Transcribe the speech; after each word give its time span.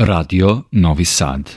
Radio 0.00 0.62
Novi 0.70 1.04
Sad. 1.04 1.50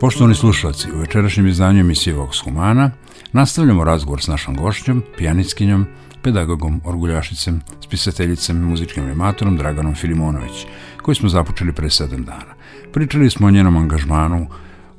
Poštovani 0.00 0.34
slušalci, 0.34 0.90
u 0.94 0.98
večerašnjem 0.98 1.46
izdanju 1.46 1.80
emisije 1.80 2.16
Vox 2.16 2.44
Humana 2.44 2.90
nastavljamo 3.32 3.84
razgovor 3.84 4.22
s 4.22 4.26
našom 4.26 4.56
gošćom, 4.56 5.02
pijanitskinjom, 5.16 5.86
pedagogom, 6.22 6.80
orguljašicem, 6.84 7.60
spisateljicem, 7.80 8.62
muzičkim 8.62 9.04
animatorom 9.04 9.56
Draganom 9.56 9.94
Filimonović, 9.94 10.66
koji 11.02 11.14
smo 11.14 11.28
započeli 11.28 11.72
pre 11.72 11.90
sedam 11.90 12.24
dana. 12.24 12.55
Pričali 12.96 13.30
smo 13.30 13.46
o 13.46 13.50
njenom 13.50 13.76
angažmanu 13.76 14.46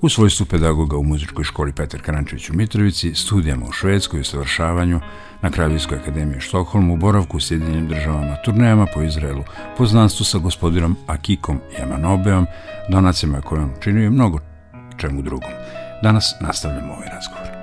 u 0.02 0.10
svojstvu 0.10 0.46
pedagoga 0.46 0.98
u 0.98 1.04
muzičkoj 1.04 1.44
školi 1.44 1.72
Petar 1.72 2.02
Karančević 2.02 2.50
u 2.50 2.54
Mitrovici, 2.54 3.16
studijama 3.16 3.66
u 3.66 3.72
Švedskoj, 3.72 4.20
u 4.20 4.24
savršavanju, 4.24 5.00
na 5.42 5.52
Kraljevskoj 5.52 5.98
akademiji 5.98 6.38
u 6.38 6.42
Štokholmu, 6.42 6.98
boravku 6.98 7.38
u 7.38 7.40
Sjedinjenim 7.40 7.88
državama, 7.88 8.36
turnejama 8.46 8.86
po 8.94 9.02
Izraelu, 9.02 9.44
poznanstvu 9.78 10.26
sa 10.26 10.38
gospodinom 10.38 10.96
Akikom 11.08 11.60
Jamanobeom, 11.80 12.46
donacijama 12.90 13.42
koje 13.42 13.62
on 13.62 13.74
činio 13.80 14.06
i 14.06 14.10
mnogo 14.10 14.40
čemu 14.98 15.22
drugom. 15.22 15.52
Danas 16.04 16.36
nastavljamo 16.42 16.94
ovaj 16.94 17.08
razgovor. 17.10 17.57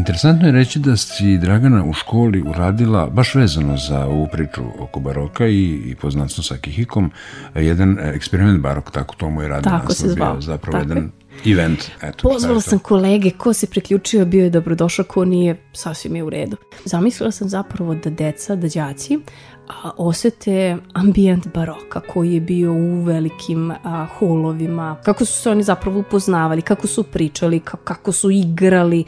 Interesantno 0.00 0.46
je 0.46 0.52
reći 0.52 0.78
da 0.78 0.96
si 0.96 1.38
Dragana 1.38 1.84
u 1.84 1.92
školi 1.92 2.42
uradila, 2.42 3.06
baš 3.06 3.34
vezano 3.34 3.76
za 3.76 4.06
ovu 4.06 4.28
priču 4.32 4.62
oko 4.78 5.00
baroka 5.00 5.46
i, 5.46 5.82
i 5.84 5.94
poznatstvo 5.94 6.44
sa 6.44 6.56
Kihikom, 6.56 7.10
jedan 7.54 7.98
eksperiment 7.98 8.60
barok, 8.60 8.90
tako 8.90 9.14
to 9.14 9.30
mu 9.30 9.42
je 9.42 9.48
radila. 9.48 9.78
Tako 9.78 9.92
se 9.92 10.08
zvao. 10.08 10.40
Zapravo 10.40 10.78
tako 10.78 10.90
jedan 10.90 11.10
event. 11.46 11.84
Eto, 12.02 12.28
Pozvala 12.28 12.60
sam 12.60 12.78
kolege, 12.78 13.30
ko 13.30 13.52
se 13.52 13.66
priključio 13.66 14.24
bio 14.24 14.44
je 14.44 14.50
dobrodošao, 14.50 15.04
ko 15.04 15.24
nije, 15.24 15.56
sasvim 15.72 16.16
je 16.16 16.22
u 16.22 16.30
redu. 16.30 16.56
Zamislila 16.84 17.30
sam 17.30 17.48
zapravo 17.48 17.94
da 17.94 18.10
deca, 18.10 18.56
da 18.56 18.68
đaci 18.68 19.18
a, 19.68 19.90
osete 19.96 20.76
ambijent 20.92 21.46
baroka 21.54 22.00
koji 22.00 22.34
je 22.34 22.40
bio 22.40 22.72
u 22.72 23.02
velikim 23.02 23.70
a, 23.70 24.06
holovima, 24.18 24.96
kako 25.04 25.24
su 25.24 25.32
se 25.32 25.50
oni 25.50 25.62
zapravo 25.62 26.00
upoznavali, 26.00 26.62
kako 26.62 26.86
su 26.86 27.02
pričali, 27.02 27.60
kako 27.84 28.12
su 28.12 28.30
igrali, 28.30 29.04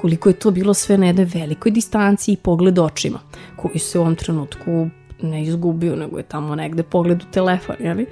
koliko 0.00 0.28
je 0.28 0.32
to 0.32 0.50
bilo 0.50 0.74
sve 0.74 0.98
na 0.98 1.06
jednoj 1.06 1.24
velikoj 1.24 1.72
distanciji 1.72 2.32
i 2.32 2.36
pogled 2.36 2.78
očima, 2.78 3.18
koji 3.56 3.78
se 3.78 3.98
u 3.98 4.02
ovom 4.02 4.16
trenutku 4.16 4.88
ne 5.22 5.42
izgubio, 5.42 5.96
nego 5.96 6.18
je 6.18 6.22
tamo 6.22 6.54
negde 6.54 6.82
pogled 6.82 7.22
u 7.22 7.26
telefon, 7.30 7.76
jeli? 7.80 8.06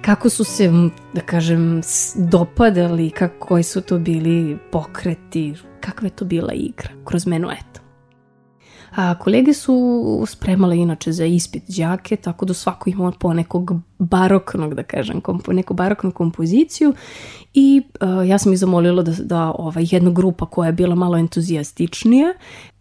Kako 0.00 0.30
su 0.30 0.44
se, 0.44 0.70
da 1.14 1.20
kažem, 1.20 1.80
dopadali, 2.14 3.10
kako, 3.10 3.46
koji 3.46 3.62
su 3.62 3.80
to 3.80 3.98
bili 3.98 4.58
pokreti, 4.72 5.54
kakva 5.80 6.06
je 6.06 6.10
to 6.10 6.24
bila 6.24 6.52
igra 6.52 6.90
kroz 7.04 7.26
menuet. 7.26 7.77
A 8.94 9.14
kolege 9.18 9.52
su 9.52 10.24
spremale 10.26 10.76
inače 10.76 11.12
za 11.12 11.24
ispit 11.24 11.62
đake, 11.68 12.16
tako 12.16 12.46
da 12.46 12.54
svako 12.54 12.90
ima 12.90 13.12
po 13.18 13.32
nekog 13.34 13.72
baroknog, 13.98 14.74
da 14.74 14.82
kažem, 14.82 15.20
kompo, 15.20 15.52
neku 15.52 15.74
baroknu 15.74 16.10
kompoziciju. 16.10 16.94
I 17.54 17.82
uh, 18.00 18.28
ja 18.28 18.38
sam 18.38 18.52
ih 18.52 18.58
zamolila 18.58 19.02
da, 19.02 19.12
da 19.18 19.52
ovaj, 19.58 19.86
jedna 19.90 20.10
grupa 20.10 20.46
koja 20.46 20.66
je 20.66 20.72
bila 20.72 20.94
malo 20.94 21.16
entuzijastičnija 21.16 22.34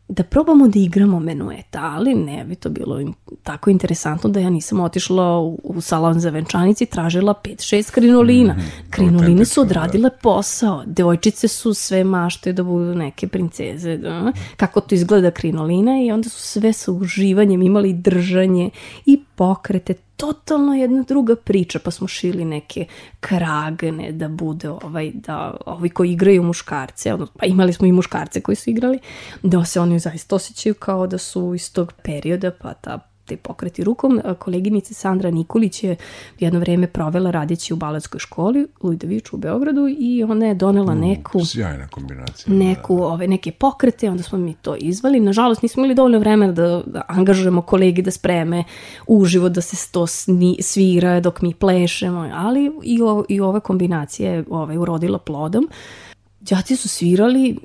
da 0.09 0.23
probamo 0.23 0.67
da 0.67 0.79
igramo 0.79 1.19
menueta, 1.19 1.79
ali 1.81 2.15
ne 2.15 2.43
bi 2.43 2.55
to 2.55 2.69
bilo 2.69 3.01
tako 3.43 3.69
interesantno 3.69 4.29
da 4.29 4.39
ja 4.39 4.49
nisam 4.49 4.79
otišla 4.79 5.39
u, 5.39 5.59
u 5.63 5.81
salon 5.81 6.19
za 6.19 6.29
venčanici 6.29 6.83
i 6.83 6.87
tražila 6.87 7.33
5-6 7.43 7.91
krinolina. 7.91 8.53
Mm 8.53 8.57
-hmm. 8.57 8.89
Krinoline 8.89 9.45
su 9.45 9.61
odradile 9.61 10.09
posao, 10.21 10.83
devojčice 10.85 11.47
su 11.47 11.73
sve 11.73 12.03
mašte 12.03 12.53
da 12.53 12.63
budu 12.63 12.95
neke 12.95 13.27
princeze, 13.27 13.97
da, 13.97 14.31
kako 14.57 14.81
to 14.81 14.95
izgleda 14.95 15.31
krinolina 15.31 16.01
i 16.01 16.11
onda 16.11 16.29
su 16.29 16.41
sve 16.41 16.73
sa 16.73 16.91
uživanjem 16.91 17.61
imali 17.61 17.93
držanje 17.93 18.69
i 19.05 19.23
pokrete, 19.37 19.93
totalno 19.93 20.73
jedna 20.73 21.03
druga 21.03 21.35
priča, 21.35 21.79
pa 21.79 21.91
smo 21.91 22.07
šili 22.07 22.45
neke 22.45 22.85
kragane 23.19 24.11
da 24.11 24.27
bude 24.27 24.69
ovaj, 24.69 25.11
da 25.13 25.57
ovi 25.65 25.89
koji 25.89 26.11
igraju 26.11 26.43
muškarce, 26.43 27.13
odnosno, 27.13 27.35
pa 27.39 27.45
imali 27.45 27.73
smo 27.73 27.87
i 27.87 27.91
muškarce 27.91 28.41
koji 28.41 28.55
su 28.55 28.69
igrali, 28.69 28.99
da 29.43 29.65
se 29.65 29.79
oni 29.79 29.99
zaista 29.99 30.35
osjećaju 30.35 30.75
kao 30.75 31.07
da 31.07 31.17
su 31.17 31.53
iz 31.55 31.73
tog 31.73 31.93
perioda, 32.03 32.51
pa 32.51 32.73
ta 32.73 32.99
te 33.27 33.37
pokreti 33.37 33.83
rukom. 33.83 34.21
Koleginica 34.39 34.93
Sandra 34.93 35.31
Nikolić 35.31 35.83
je 35.83 35.95
jedno 36.39 36.59
vreme 36.59 36.87
provela 36.87 37.31
radići 37.31 37.73
u 37.73 37.75
baletskoj 37.75 38.19
školi 38.19 38.67
Lujdoviću 38.83 39.35
u 39.35 39.39
Beogradu 39.39 39.87
i 39.99 40.23
ona 40.23 40.45
je 40.45 40.53
donela 40.53 40.95
mm, 40.95 40.99
neku... 40.99 41.45
Sjajna 41.45 41.87
kombinacija. 41.87 42.53
Neku, 42.53 42.97
da. 42.97 43.05
ove, 43.05 43.27
neke 43.27 43.51
pokrete, 43.51 44.09
onda 44.09 44.23
smo 44.23 44.37
mi 44.37 44.53
to 44.53 44.75
izvali. 44.75 45.19
Nažalost, 45.19 45.61
nismo 45.61 45.81
imali 45.81 45.95
dovoljno 45.95 46.19
vremena 46.19 46.53
da, 46.53 46.81
da 46.85 47.01
angažujemo 47.07 47.61
kolegi 47.61 48.01
da 48.01 48.11
spreme 48.11 48.63
uživo, 49.07 49.49
da 49.49 49.61
se 49.61 49.91
to 49.91 50.07
sni, 50.07 50.57
svira 50.61 51.19
dok 51.19 51.41
mi 51.41 51.53
plešemo, 51.53 52.29
ali 52.33 52.71
i, 52.83 53.01
o, 53.01 53.25
i 53.29 53.39
ova 53.39 53.59
kombinacija 53.59 54.31
je 54.31 54.43
ove, 54.49 54.77
urodila 54.77 55.19
plodom. 55.19 55.69
Đaci 56.39 56.75
su 56.75 56.89
svirali 56.89 57.57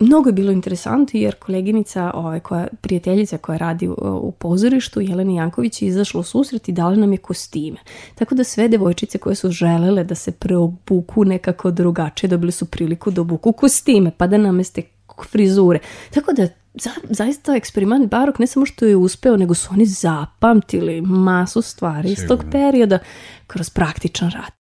mnogo 0.00 0.28
je 0.28 0.32
bilo 0.32 0.52
interesantno 0.52 1.20
jer 1.20 1.34
koleginica, 1.34 2.10
ovaj, 2.14 2.40
koja, 2.40 2.66
prijateljica 2.80 3.38
koja 3.38 3.58
radi 3.58 3.88
u, 3.88 3.94
u 4.00 4.32
pozorištu, 4.32 5.00
Jelena 5.00 5.32
Janković, 5.32 5.82
je 5.82 5.88
izašla 5.88 6.20
u 6.20 6.22
susret 6.22 6.68
i 6.68 6.72
dala 6.72 6.96
nam 6.96 7.12
je 7.12 7.18
kostime. 7.18 7.78
Tako 8.14 8.34
da 8.34 8.44
sve 8.44 8.68
devojčice 8.68 9.18
koje 9.18 9.34
su 9.34 9.50
želele 9.50 10.04
da 10.04 10.14
se 10.14 10.32
preobuku 10.32 11.24
nekako 11.24 11.70
drugačije, 11.70 12.28
dobili 12.28 12.52
su 12.52 12.66
priliku 12.66 13.10
da 13.10 13.20
obuku 13.20 13.52
kostime, 13.52 14.10
pa 14.16 14.26
da 14.26 14.38
nameste 14.38 14.82
frizure. 15.30 15.78
Tako 16.14 16.32
da 16.32 16.48
za, 16.74 16.90
zaista 17.10 17.56
eksperiment 17.56 18.10
Barok 18.10 18.38
ne 18.38 18.46
samo 18.46 18.66
što 18.66 18.84
je 18.84 18.96
uspeo, 18.96 19.36
nego 19.36 19.54
su 19.54 19.68
oni 19.72 19.86
zapamtili 19.86 21.00
masu 21.00 21.62
stvari 21.62 22.12
iz 22.12 22.18
tog 22.28 22.44
perioda 22.52 22.98
kroz 23.46 23.70
praktičan 23.70 24.30
rad. 24.30 24.60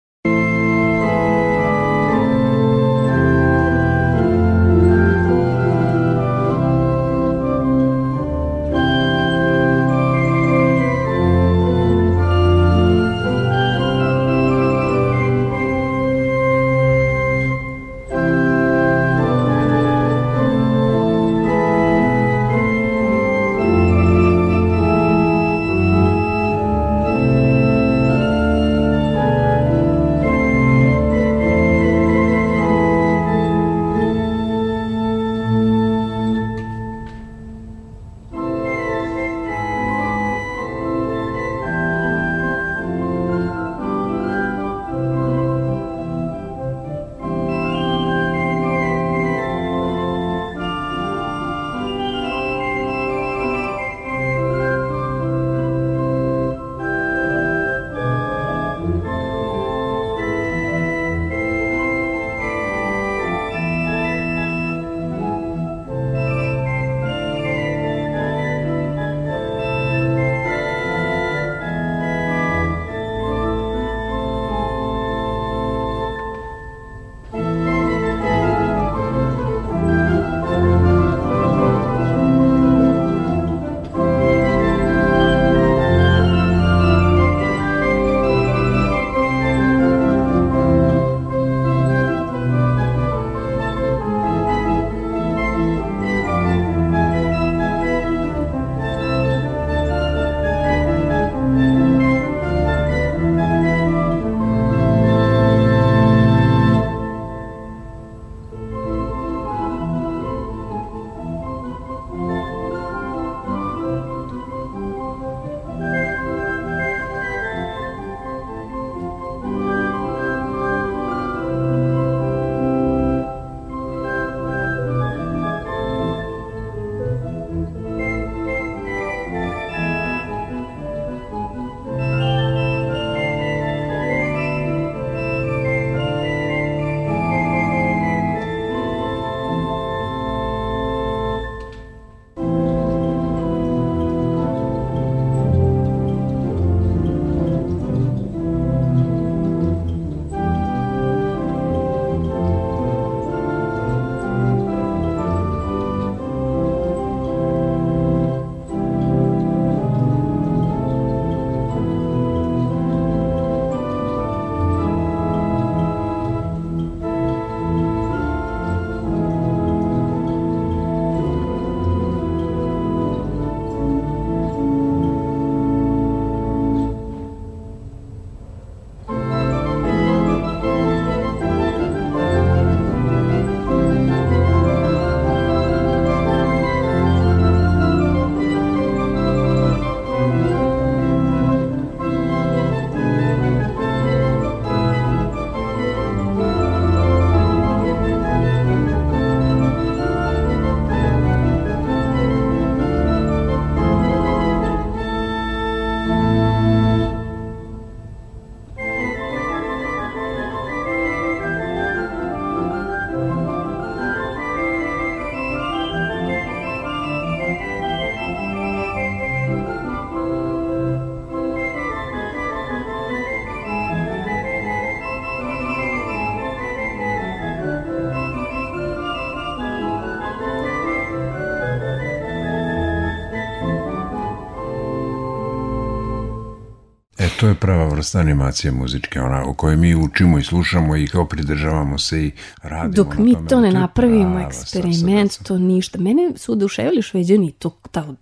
To 237.48 237.52
je 237.52 237.56
prava 237.56 237.88
vrsta 237.88 238.20
animacije 238.20 238.72
muzičke, 238.72 239.22
ona 239.22 239.44
o 239.46 239.54
kojoj 239.54 239.78
mi 239.78 239.96
učimo 239.96 240.40
i 240.40 240.44
slušamo 240.44 240.96
i 240.96 241.08
kao 241.08 241.26
pridržavamo 241.26 241.98
se 241.98 242.24
i 242.26 242.32
radimo 242.62 242.94
Dok 243.04 243.18
na 243.18 243.24
mi 243.24 243.34
tome. 243.34 243.48
to 243.48 243.60
ne 243.60 243.68
je 243.68 243.74
napravimo 243.74 244.40
eksperiment, 244.40 245.32
srce. 245.32 245.44
to 245.44 245.58
ništa. 245.58 246.00
Mene 246.00 246.32
su 246.36 246.52
oduševili 246.52 247.02
šveđani, 247.02 247.52
to, 247.52 247.78
ta, 247.92 248.14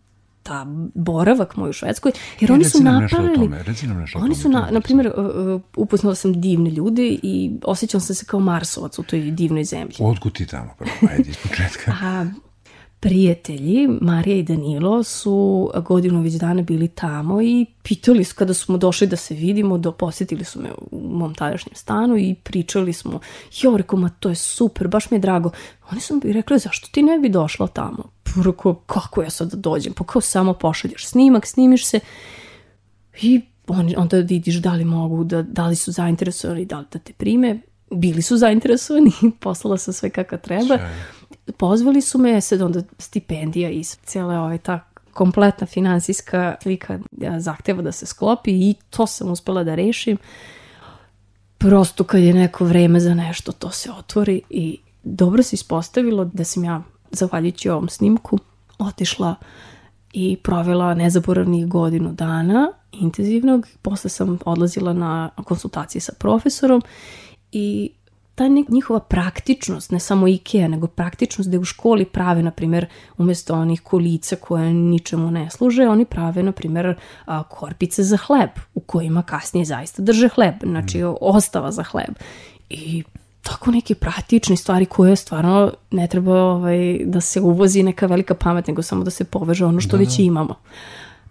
ta 0.43 0.65
boravak 0.93 1.55
moj 1.55 1.69
u 1.69 1.73
Švedskoj, 1.73 2.11
jer 2.39 2.51
E, 2.51 2.53
oni 2.53 2.63
su 2.63 2.83
napravili... 2.83 3.49
Oni 4.15 4.35
su, 4.35 4.49
na, 4.49 4.65
to 4.65 4.73
na 4.73 4.81
primjer, 4.81 5.07
uh, 5.07 5.61
upoznala 5.75 6.15
sam 6.15 6.41
divne 6.41 6.69
ljude 6.69 7.17
i 7.23 7.51
osjećam 7.63 8.01
sam 8.01 8.15
se 8.15 8.25
kao 8.25 8.39
Marsovac 8.39 8.99
u 8.99 9.03
toj 9.03 9.21
divnoj 9.21 9.63
zemlji. 9.63 9.95
Otkud 9.99 10.33
ti 10.33 10.45
tamo 10.45 10.73
prvo? 10.77 10.91
Ajde, 11.11 11.29
iz 11.29 11.37
početka. 11.37 11.95
A 12.03 12.25
prijatelji, 13.05 13.87
Marija 14.01 14.37
i 14.37 14.43
Danilo, 14.43 15.03
su 15.03 15.69
godinu 15.85 16.21
već 16.21 16.33
dana 16.33 16.61
bili 16.61 16.87
tamo 16.87 17.41
i 17.41 17.65
pitali 17.83 18.23
su 18.23 18.35
kada 18.35 18.53
smo 18.53 18.77
došli 18.77 19.07
da 19.07 19.15
se 19.15 19.35
vidimo, 19.35 19.77
da 19.77 19.91
posjetili 19.91 20.43
su 20.43 20.61
me 20.61 20.69
u 20.91 20.99
mom 20.99 21.35
tadašnjem 21.35 21.75
stanu 21.75 22.17
i 22.17 22.35
pričali 22.43 22.93
smo, 22.93 23.19
jo, 23.61 23.77
rekao, 23.77 23.99
ma 23.99 24.09
to 24.09 24.29
je 24.29 24.35
super, 24.35 24.87
baš 24.87 25.11
mi 25.11 25.15
je 25.15 25.19
drago. 25.21 25.51
Oni 25.91 26.01
su 26.01 26.19
mi 26.23 26.33
rekli, 26.33 26.59
zašto 26.59 26.87
ti 26.91 27.03
ne 27.03 27.19
bi 27.19 27.29
došla 27.29 27.67
tamo? 27.67 28.03
Pa 28.23 28.31
Rekao, 28.45 28.73
kako 28.73 29.21
ja 29.21 29.29
sad 29.29 29.51
da 29.51 29.57
dođem? 29.57 29.93
Pa 29.93 30.03
kao 30.03 30.21
samo 30.21 30.53
pošalješ 30.53 31.07
snimak, 31.07 31.45
snimiš 31.45 31.85
se 31.85 31.99
i 33.21 33.41
on, 33.67 33.93
onda 33.97 34.17
vidiš 34.17 34.55
da 34.55 34.73
li 34.73 34.85
mogu, 34.85 35.23
da, 35.23 35.41
da 35.41 35.67
li 35.67 35.75
su 35.75 35.91
zainteresovani, 35.91 36.65
da 36.65 36.79
li 36.79 36.85
da 36.91 36.99
te 36.99 37.13
prime. 37.13 37.59
Bili 37.91 38.21
su 38.21 38.37
zainteresovani, 38.37 39.11
poslala 39.39 39.77
sam 39.77 39.93
sve 39.93 40.09
kako 40.09 40.37
treba. 40.37 40.79
Pozvali 41.57 42.01
su 42.01 42.17
me, 42.17 42.41
sad 42.41 42.61
onda 42.61 42.81
stipendija 42.99 43.69
i 43.69 43.83
cijela 43.83 44.41
ovaj 44.41 44.57
ta 44.57 44.79
kompletna 45.13 45.67
finansijska 45.67 46.55
slika 46.61 46.99
zahteva 47.37 47.81
da 47.81 47.91
se 47.91 48.05
sklopi 48.05 48.51
i 48.51 48.75
to 48.89 49.07
sam 49.07 49.31
uspela 49.31 49.63
da 49.63 49.75
rešim. 49.75 50.17
Prosto 51.57 52.03
kad 52.03 52.21
je 52.21 52.33
neko 52.33 52.65
vreme 52.65 52.99
za 52.99 53.13
nešto, 53.13 53.51
to 53.51 53.71
se 53.71 53.91
otvori 53.91 54.41
i 54.49 54.79
dobro 55.03 55.43
se 55.43 55.53
ispostavilo 55.53 56.25
da 56.25 56.43
sam 56.43 56.63
ja, 56.63 56.81
zahvaljujući 57.11 57.69
ovom 57.69 57.89
snimku, 57.89 58.39
otišla 58.79 59.35
i 60.13 60.37
provela 60.43 60.93
nezaboravnih 60.93 61.67
godinu 61.67 62.13
dana 62.13 62.71
intenzivnog. 62.91 63.67
Posle 63.81 64.09
sam 64.09 64.39
odlazila 64.45 64.93
na 64.93 65.29
konsultacije 65.45 66.01
sa 66.01 66.13
profesorom 66.19 66.81
i 67.51 67.91
ta 68.35 68.43
njihova 68.69 68.99
praktičnost, 68.99 69.91
ne 69.91 69.99
samo 69.99 70.27
IKEA, 70.27 70.67
nego 70.67 70.87
praktičnost 70.87 71.49
da 71.49 71.59
u 71.59 71.63
školi 71.63 72.05
prave, 72.05 72.43
na 72.43 72.51
primjer, 72.51 72.85
umjesto 73.17 73.53
onih 73.55 73.81
kolica 73.81 74.35
koje 74.35 74.73
ničemu 74.73 75.31
ne 75.31 75.49
služe, 75.49 75.87
oni 75.87 76.05
prave, 76.05 76.43
na 76.43 76.51
primjer, 76.51 76.95
korpice 77.49 78.03
za 78.03 78.17
hleb, 78.17 78.49
u 78.73 78.79
kojima 78.79 79.23
kasnije 79.23 79.65
zaista 79.65 80.01
drže 80.01 80.29
hleb, 80.29 80.55
znači 80.63 81.03
ostava 81.21 81.71
za 81.71 81.83
hleb. 81.83 82.15
I 82.69 83.03
tako 83.41 83.71
neke 83.71 83.95
praktične 83.95 84.55
stvari 84.55 84.85
koje 84.85 85.15
stvarno 85.15 85.71
ne 85.91 86.07
treba 86.07 86.43
ovaj, 86.43 86.99
da 87.05 87.21
se 87.21 87.41
uvozi 87.41 87.83
neka 87.83 88.07
velika 88.07 88.35
pamet, 88.35 88.67
nego 88.67 88.81
samo 88.81 89.03
da 89.03 89.11
se 89.11 89.23
poveže 89.23 89.65
ono 89.65 89.81
što 89.81 89.97
već 89.97 90.19
imamo. 90.19 90.55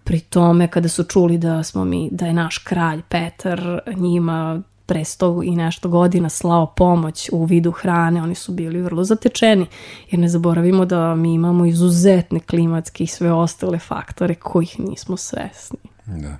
Pri 0.05 0.21
tome, 0.21 0.69
kada 0.69 0.89
su 0.89 1.05
čuli 1.05 1.39
da 1.39 1.63
smo 1.63 1.85
mi, 1.85 2.09
da 2.13 2.27
je 2.27 2.33
naš 2.33 2.59
kralj 2.59 3.03
Petar 3.09 3.81
njima 3.97 4.63
pre 4.87 5.05
sto 5.05 5.43
i 5.45 5.51
nešto 5.51 5.89
godina 5.89 6.29
slao 6.29 6.67
pomoć 6.67 7.31
u 7.33 7.45
vidu 7.45 7.71
hrane, 7.71 8.23
oni 8.23 8.35
su 8.35 8.53
bili 8.53 8.83
vrlo 8.83 9.05
zatečeni, 9.05 9.67
jer 10.11 10.21
ne 10.21 10.29
zaboravimo 10.29 10.85
da 10.85 11.15
mi 11.15 11.35
imamo 11.35 11.67
izuzetne 11.67 12.41
klimatske 12.41 13.05
i 13.05 13.07
sve 13.07 13.33
ostale 13.33 13.79
faktore 13.79 14.35
kojih 14.35 14.81
nismo 14.81 15.17
svesni. 15.17 15.79
Da. 16.07 16.37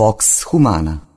Vox 0.00 0.44
Humana 0.44 1.09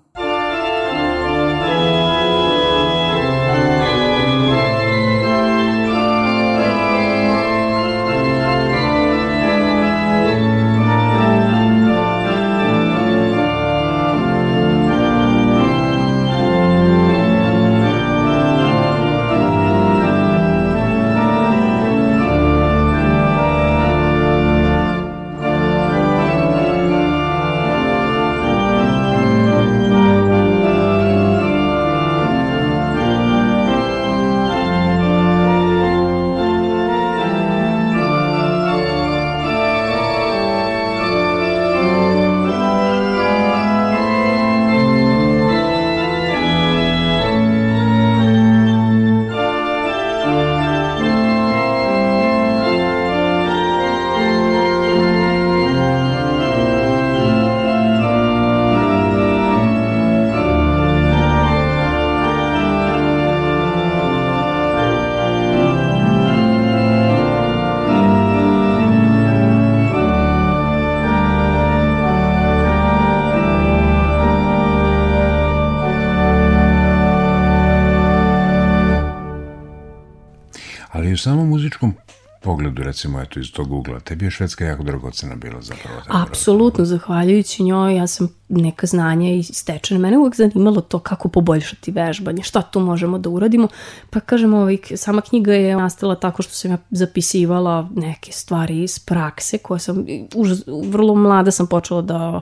recimo, 82.93 83.21
eto, 83.21 83.39
iz 83.39 83.51
tog 83.51 83.71
ugla, 83.71 83.99
tebi 83.99 84.25
je 84.25 84.31
Švedska 84.31 84.65
jako 84.65 84.83
dragocena 84.83 85.35
bila 85.35 85.61
zapravo. 85.61 86.01
Apsolutno, 86.07 86.85
zahvaljujući 86.85 87.63
njoj, 87.63 87.95
ja 87.95 88.07
sam 88.07 88.29
neka 88.49 88.87
znanja 88.87 89.31
i 89.31 89.43
stečene. 89.43 89.99
Mene 89.99 90.17
uvek 90.17 90.35
zanimalo 90.35 90.81
to 90.81 90.99
kako 90.99 91.29
poboljšati 91.29 91.91
vežbanje, 91.91 92.43
šta 92.43 92.61
tu 92.61 92.79
možemo 92.79 93.17
da 93.17 93.29
uradimo. 93.29 93.67
Pa 94.09 94.19
kažem, 94.19 94.53
ovaj, 94.53 94.77
sama 94.95 95.21
knjiga 95.21 95.53
je 95.53 95.75
nastala 95.75 96.15
tako 96.15 96.41
što 96.41 96.53
sam 96.53 96.71
ja 96.71 96.77
zapisivala 96.89 97.89
neke 97.95 98.31
stvari 98.31 98.83
iz 98.83 98.99
prakse 98.99 99.57
koje 99.57 99.79
sam, 99.79 100.05
už, 100.35 100.51
vrlo 100.85 101.15
mlada 101.15 101.51
sam 101.51 101.67
počela 101.67 102.01
da 102.01 102.41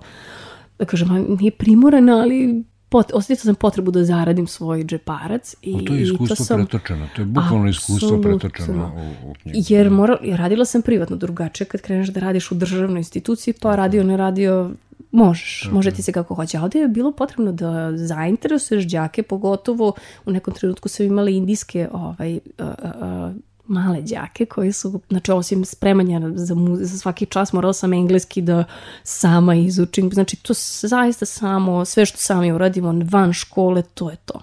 da 0.79 0.85
kažem, 0.85 1.37
nije 1.39 1.51
primorana, 1.51 2.17
ali 2.17 2.63
pot, 2.91 3.11
osjetila 3.13 3.45
sam 3.45 3.55
potrebu 3.55 3.91
da 3.91 4.03
zaradim 4.03 4.47
svoj 4.47 4.83
džeparac. 4.83 5.55
I, 5.61 5.75
o, 5.75 5.79
to 5.87 5.93
je 5.93 6.03
iskustvo 6.03 6.35
to 6.35 6.43
sam, 6.43 6.57
pretočeno, 6.57 7.07
to 7.15 7.21
je 7.21 7.25
bukvalno 7.25 7.69
iskustvo 7.69 8.21
pretočeno 8.21 8.91
u, 8.95 9.29
u 9.29 9.33
knjigu. 9.33 9.57
Jer 9.69 9.89
mora, 9.89 10.17
radila 10.23 10.65
sam 10.65 10.81
privatno 10.81 11.15
drugačije 11.15 11.67
kad 11.67 11.81
kreneš 11.81 12.07
da 12.07 12.19
radiš 12.19 12.51
u 12.51 12.55
državnoj 12.55 12.99
instituciji, 12.99 13.53
pa 13.61 13.75
radio 13.75 14.03
ne 14.03 14.17
radio 14.17 14.71
možeš, 15.11 15.63
okay. 15.63 15.73
može 15.73 15.91
ti 15.91 16.01
se 16.01 16.11
kako 16.11 16.35
hoće. 16.35 16.59
Ovde 16.59 16.79
je 16.79 16.87
bilo 16.87 17.11
potrebno 17.11 17.51
da 17.51 17.97
zainteresuješ 17.97 18.83
đake, 18.83 19.23
pogotovo 19.23 19.93
u 20.25 20.31
nekom 20.31 20.53
trenutku 20.53 20.89
sam 20.89 21.05
imala 21.05 21.29
indijske 21.29 21.89
ovaj, 21.93 22.33
uh, 22.35 22.65
uh, 22.67 23.35
male 23.71 24.01
đake 24.01 24.45
koji 24.45 24.71
su, 24.71 25.01
znači 25.09 25.31
osim 25.31 25.65
spremanja 25.65 26.21
za, 26.35 26.55
za 26.81 26.97
svaki 26.97 27.25
čas 27.25 27.53
morala 27.53 27.73
sam 27.73 27.93
engleski 27.93 28.41
da 28.41 28.63
sama 29.03 29.55
izučim, 29.55 30.09
znači 30.13 30.35
to 30.35 30.53
zaista 30.81 31.25
samo, 31.25 31.85
sve 31.85 32.05
što 32.05 32.17
sami 32.17 32.51
uradimo 32.51 32.93
van 33.11 33.33
škole, 33.33 33.81
to 33.81 34.09
je 34.09 34.15
to. 34.15 34.41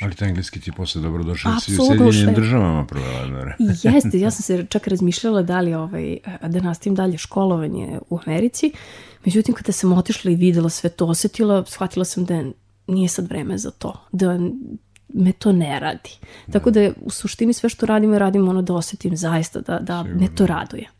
Ali 0.00 0.14
ta 0.14 0.26
engleski 0.26 0.60
ti 0.60 0.72
posle 0.72 1.02
dobro 1.02 1.22
došao 1.22 1.52
u 1.56 1.60
Sjedinjenim 1.60 2.34
državama 2.34 2.86
provela. 2.86 3.52
Jeste, 3.94 4.20
ja 4.20 4.30
sam 4.30 4.42
se 4.42 4.66
čak 4.68 4.86
razmišljala 4.86 5.42
da 5.42 5.60
li 5.60 5.74
ovaj, 5.74 6.16
da 6.48 6.60
nastavim 6.60 6.94
dalje 6.94 7.18
školovanje 7.18 7.98
u 8.10 8.18
Americi, 8.26 8.72
međutim 9.24 9.54
kada 9.54 9.72
sam 9.72 9.92
otišla 9.92 10.30
i 10.30 10.34
videla 10.34 10.68
sve 10.68 10.90
to, 10.90 11.06
osetila, 11.06 11.64
shvatila 11.66 12.04
sam 12.04 12.24
da 12.24 12.44
nije 12.86 13.08
sad 13.08 13.28
vreme 13.28 13.58
za 13.58 13.70
to, 13.70 14.06
da 14.12 14.38
me 15.16 15.32
to 15.32 15.52
ne 15.52 15.80
radi. 15.80 16.10
Tako 16.52 16.70
da 16.70 16.90
u 17.00 17.10
suštini 17.10 17.52
sve 17.52 17.68
što 17.68 17.86
radimo, 17.86 18.18
radimo 18.18 18.50
ono 18.50 18.62
da 18.62 18.74
osetim 18.74 19.16
zaista 19.16 19.60
da, 19.60 19.78
da 19.78 20.02
me 20.02 20.34
to 20.34 20.46
raduje. 20.46 20.95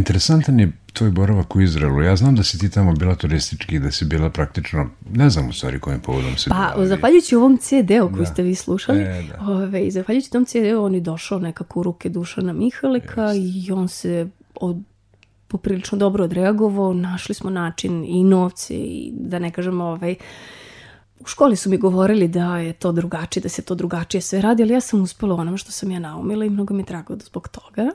Interesantan 0.00 0.60
je 0.60 0.72
tvoj 0.92 1.10
boravak 1.10 1.56
u 1.56 1.60
Izraelu. 1.60 2.02
Ja 2.02 2.16
znam 2.16 2.36
da 2.36 2.42
si 2.42 2.58
ti 2.58 2.70
tamo 2.70 2.92
bila 2.92 3.14
turistički, 3.14 3.78
da 3.78 3.90
si 3.90 4.04
bila 4.04 4.30
praktično, 4.30 4.90
ne 5.12 5.30
znam 5.30 5.48
u 5.48 5.52
stvari 5.52 5.80
kojim 5.80 6.00
povodom 6.00 6.36
si 6.36 6.50
pa, 6.50 6.72
bila. 6.74 6.86
Zahvaljujući 6.86 7.36
ovom 7.36 7.58
CD-u 7.58 8.08
koji 8.08 8.26
da. 8.26 8.32
ste 8.32 8.42
vi 8.42 8.54
slušali, 8.54 9.00
e, 9.00 9.22
da. 9.28 9.52
ove, 9.52 9.90
zahvaljujući 9.90 10.30
tom 10.30 10.44
CD-u 10.44 10.84
on 10.84 10.94
je 10.94 11.00
došao 11.00 11.38
nekako 11.38 11.80
u 11.80 11.82
ruke 11.82 12.08
Dušana 12.08 12.52
Mihaleka 12.52 13.22
yes. 13.22 13.66
i 13.66 13.72
on 13.72 13.88
se 13.88 14.28
od, 14.54 14.76
poprilično 15.48 15.98
dobro 15.98 16.24
odreagovao, 16.24 16.94
našli 16.94 17.34
smo 17.34 17.50
način 17.50 18.04
i 18.04 18.24
novce 18.24 18.74
i 18.74 19.12
da 19.14 19.38
ne 19.38 19.50
kažemo 19.50 19.84
ovaj, 19.84 20.14
u 21.20 21.26
školi 21.26 21.56
su 21.56 21.70
mi 21.70 21.76
govorili 21.76 22.28
da 22.28 22.58
je 22.58 22.72
to 22.72 22.92
drugačije, 22.92 23.42
da 23.42 23.48
se 23.48 23.62
to 23.62 23.74
drugačije 23.74 24.20
sve 24.20 24.40
radi, 24.40 24.62
ali 24.62 24.72
ja 24.72 24.80
sam 24.80 25.02
uspela 25.02 25.34
onome 25.34 25.58
što 25.58 25.72
sam 25.72 25.90
ja 25.90 25.98
naumila 25.98 26.44
i 26.44 26.50
mnogo 26.50 26.74
mi 26.74 26.80
je 26.80 26.86
drago 26.86 27.16
zbog 27.24 27.48
toga. 27.48 27.90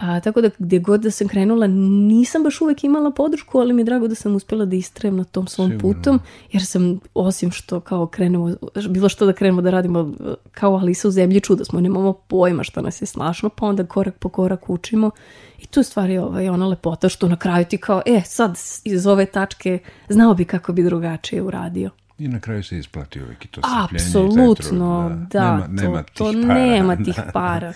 A, 0.00 0.20
tako 0.20 0.40
da 0.40 0.50
gdje 0.58 0.78
god 0.78 1.00
da 1.00 1.10
sam 1.10 1.28
krenula 1.28 1.66
nisam 1.66 2.42
baš 2.42 2.60
uvek 2.60 2.84
imala 2.84 3.10
podršku, 3.10 3.58
ali 3.58 3.74
mi 3.74 3.80
je 3.80 3.84
drago 3.84 4.08
da 4.08 4.14
sam 4.14 4.34
uspjela 4.34 4.64
da 4.64 4.76
istrajem 4.76 5.16
na 5.16 5.24
tom 5.24 5.46
svom 5.46 5.70
Sigurno. 5.70 5.94
putom, 5.94 6.20
jer 6.52 6.66
sam 6.66 7.00
osim 7.14 7.50
što 7.50 7.80
kao 7.80 8.06
krenemo, 8.06 8.54
bilo 8.88 9.08
što 9.08 9.26
da 9.26 9.32
krenemo 9.32 9.62
da 9.62 9.70
radimo 9.70 10.12
kao 10.52 10.74
Alisa 10.74 11.08
u 11.08 11.10
zemlji 11.10 11.40
čuda 11.40 11.64
smo, 11.64 11.80
nemamo 11.80 12.12
pojma 12.12 12.64
šta 12.64 12.80
nas 12.80 13.02
je 13.02 13.06
snašno, 13.06 13.48
pa 13.48 13.66
onda 13.66 13.86
korak 13.86 14.18
po 14.18 14.28
korak 14.28 14.70
učimo 14.70 15.10
i 15.58 15.66
tu 15.66 15.82
stvari 15.82 16.18
ovaj, 16.18 16.48
ona 16.48 16.66
lepota 16.66 17.08
što 17.08 17.28
na 17.28 17.36
kraju 17.36 17.64
ti 17.64 17.78
kao, 17.78 18.02
e 18.06 18.20
sad 18.24 18.58
iz 18.84 19.06
ove 19.06 19.26
tačke 19.26 19.78
znao 20.08 20.34
bi 20.34 20.44
kako 20.44 20.72
bi 20.72 20.82
drugačije 20.82 21.42
uradio. 21.42 21.90
I 22.18 22.28
na 22.28 22.40
kraju 22.40 22.64
se 22.64 22.78
isplati 22.78 23.22
uvijek 23.22 23.44
i 23.44 23.48
to 23.48 23.60
Apsolutno, 23.64 25.08
da, 25.30 25.38
da, 25.40 25.66
nema, 25.66 25.66
to, 25.66 25.82
nema 25.82 26.02
to 26.02 26.24
para. 26.48 26.54
nema 26.54 26.96
tih 27.04 27.20
para. 27.32 27.72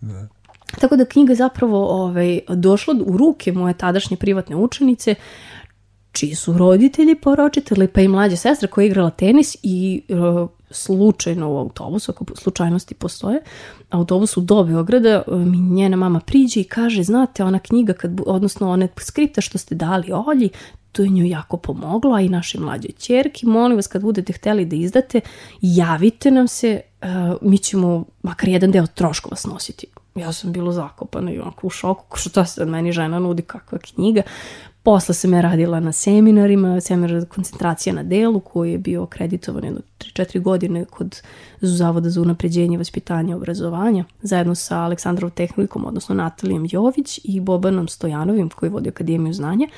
da. 0.00 0.28
Tako 0.80 0.96
da 0.96 1.04
knjiga 1.04 1.34
zapravo 1.34 2.04
ovaj, 2.04 2.40
došla 2.48 2.94
u 3.06 3.16
ruke 3.16 3.52
moje 3.52 3.74
tadašnje 3.74 4.16
privatne 4.16 4.56
učenice, 4.56 5.14
čiji 6.12 6.34
su 6.34 6.58
roditelji 6.58 7.14
poročitali, 7.14 7.88
pa 7.88 8.00
i 8.00 8.08
mlađa 8.08 8.36
sestra 8.36 8.68
koja 8.68 8.82
je 8.82 8.86
igrala 8.86 9.10
tenis 9.10 9.56
i 9.62 10.02
uh, 10.08 10.48
slučajno 10.70 11.52
u 11.52 11.58
autobusu, 11.58 12.12
ako 12.12 12.24
slučajnosti 12.34 12.94
postoje, 12.94 13.42
autobusu 13.90 14.40
do 14.40 14.64
Beograda, 14.64 15.22
e, 15.26 15.36
mi 15.36 15.58
njena 15.58 15.96
mama 15.96 16.20
priđe 16.20 16.60
i 16.60 16.64
kaže, 16.64 17.02
znate, 17.02 17.44
ona 17.44 17.58
knjiga, 17.58 17.92
kad, 17.92 18.20
odnosno 18.26 18.70
one 18.70 18.88
skripta 18.98 19.40
što 19.40 19.58
ste 19.58 19.74
dali 19.74 20.12
Olji, 20.26 20.50
to 20.92 21.02
je 21.02 21.08
nju 21.08 21.24
jako 21.24 21.56
pomoglo, 21.56 22.14
a 22.14 22.20
i 22.20 22.28
našoj 22.28 22.60
mlađoj 22.60 22.92
čerki, 22.98 23.46
molim 23.46 23.76
vas 23.76 23.86
kad 23.86 24.02
budete 24.02 24.32
hteli 24.32 24.64
da 24.64 24.76
izdate, 24.76 25.20
javite 25.60 26.30
nam 26.30 26.48
se, 26.48 26.80
uh, 27.02 27.08
mi 27.42 27.58
ćemo 27.58 28.04
makar 28.22 28.48
jedan 28.48 28.70
deo 28.70 28.86
troškova 28.86 29.36
snositi 29.36 29.86
ja 30.16 30.32
sam 30.32 30.52
bila 30.52 30.72
zakopana 30.72 31.32
i 31.32 31.38
onako 31.38 31.66
u 31.66 31.70
šoku, 31.70 32.16
šta 32.18 32.44
se 32.44 32.64
meni 32.64 32.92
žena 32.92 33.18
nudi, 33.18 33.42
kakva 33.42 33.78
knjiga. 33.78 34.22
Posle 34.82 35.14
sam 35.14 35.34
ja 35.34 35.40
radila 35.40 35.80
na 35.80 35.92
seminarima, 35.92 36.80
seminar 36.80 37.24
koncentracija 37.28 37.94
na 37.94 38.02
delu 38.02 38.40
koji 38.40 38.72
je 38.72 38.78
bio 38.78 39.02
akreditovan 39.02 39.64
jedno 39.64 39.80
3-4 39.98 40.40
godine 40.40 40.84
kod 40.84 41.22
Zavoda 41.60 42.10
za 42.10 42.20
unapređenje 42.20 42.78
vaspitanja 42.78 43.32
i 43.32 43.34
obrazovanja, 43.34 44.04
zajedno 44.22 44.54
sa 44.54 44.78
Aleksandrov 44.78 45.30
tehnikom, 45.30 45.86
odnosno 45.86 46.14
Natalijem 46.14 46.66
Jović 46.70 47.20
i 47.24 47.40
Bobanom 47.40 47.88
Stojanovim 47.88 48.48
koji 48.48 48.70
vodi 48.70 48.88
Akademiju 48.88 49.32
znanja. 49.32 49.68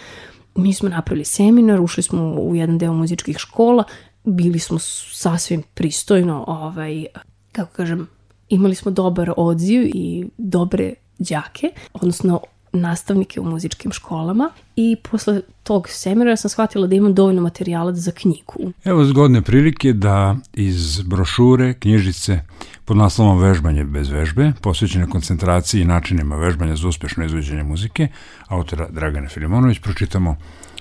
Mi 0.54 0.74
smo 0.74 0.88
napravili 0.88 1.24
seminar, 1.24 1.80
ušli 1.80 2.02
smo 2.02 2.34
u 2.34 2.54
jedan 2.54 2.78
deo 2.78 2.92
muzičkih 2.92 3.38
škola, 3.38 3.84
bili 4.24 4.58
smo 4.58 4.78
sasvim 5.12 5.62
pristojno, 5.74 6.44
ovaj, 6.46 7.06
kako 7.52 7.72
kažem, 7.72 8.08
imali 8.48 8.74
smo 8.74 8.90
dobar 8.90 9.32
odziv 9.36 9.82
i 9.94 10.26
dobre 10.38 10.94
đake, 11.18 11.70
odnosno 11.92 12.40
nastavnike 12.72 13.40
u 13.40 13.44
muzičkim 13.44 13.92
školama 13.92 14.50
i 14.76 14.96
posle 15.10 15.40
tog 15.62 15.88
seminara 15.88 16.36
sam 16.36 16.50
shvatila 16.50 16.86
da 16.86 16.94
imam 16.94 17.14
dovoljno 17.14 17.42
materijala 17.42 17.94
za 17.94 18.12
knjigu. 18.12 18.72
Evo 18.84 19.04
zgodne 19.04 19.42
prilike 19.42 19.92
da 19.92 20.36
iz 20.52 21.02
brošure, 21.02 21.74
knjižice 21.74 22.40
pod 22.84 22.96
naslovom 22.96 23.38
Vežbanje 23.38 23.84
bez 23.84 24.10
vežbe, 24.10 24.52
posvećene 24.62 25.06
koncentraciji 25.06 25.80
i 25.80 25.84
načinima 25.84 26.36
vežbanja 26.36 26.76
za 26.76 26.88
uspešno 26.88 27.24
izvođenje 27.24 27.62
muzike, 27.62 28.08
autora 28.48 28.88
Dragane 28.90 29.28
Filimonović, 29.28 29.78
pročitamo 29.78 30.36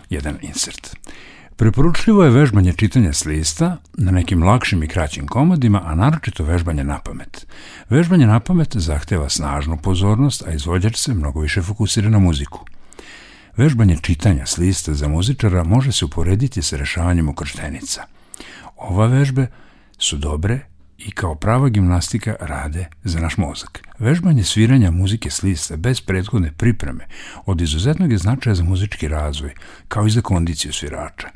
jedan 0.10 0.38
insert. 0.42 0.96
Preporučljivo 1.58 2.24
je 2.24 2.30
vežbanje 2.30 2.74
čitanja 2.74 3.14
s 3.14 3.26
lista 3.26 3.78
na 3.94 4.12
nekim 4.12 4.44
lakšim 4.44 4.84
i 4.84 4.88
kraćim 4.88 5.28
komodima, 5.28 5.82
a 5.86 5.96
naročito 5.96 6.44
vežbanje 6.44 6.84
na 6.84 7.00
pamet. 7.00 7.48
Vežbanje 7.90 8.28
na 8.28 8.40
pamet 8.40 8.76
zahteva 8.78 9.30
snažnu 9.30 9.78
pozornost, 9.78 10.44
a 10.48 10.52
izvođač 10.52 10.98
se 10.98 11.14
mnogo 11.14 11.40
više 11.40 11.62
fokusira 11.62 12.10
na 12.10 12.20
muziku. 12.20 12.66
Vežbanje 13.56 13.98
čitanja 14.02 14.46
s 14.46 14.58
lista 14.58 14.94
za 14.94 15.08
muzičara 15.08 15.64
može 15.64 15.92
se 15.92 16.06
uporediti 16.06 16.62
sa 16.62 16.78
rešavanjem 16.78 17.30
ukrštenica. 17.30 18.04
Ova 18.76 19.08
vežbe 19.08 19.48
su 19.98 20.18
dobre 20.18 20.60
i 20.98 21.12
kao 21.12 21.36
prava 21.36 21.70
gimnastika 21.70 22.36
rade 22.40 22.86
za 23.04 23.20
naš 23.20 23.38
mozak. 23.38 23.88
Vežbanje 24.00 24.44
sviranja 24.44 24.92
muzike 24.92 25.30
s 25.30 25.44
lista 25.44 25.78
bez 25.78 26.02
prethodne 26.02 26.52
pripreme 26.52 27.08
od 27.46 27.62
izuzetnog 27.62 28.12
je 28.12 28.18
značaja 28.18 28.56
za 28.56 28.64
muzički 28.64 29.08
razvoj, 29.08 29.54
kao 29.88 30.08
i 30.08 30.10
za 30.12 30.22
kondiciju 30.22 30.74
svirača. 30.74 31.28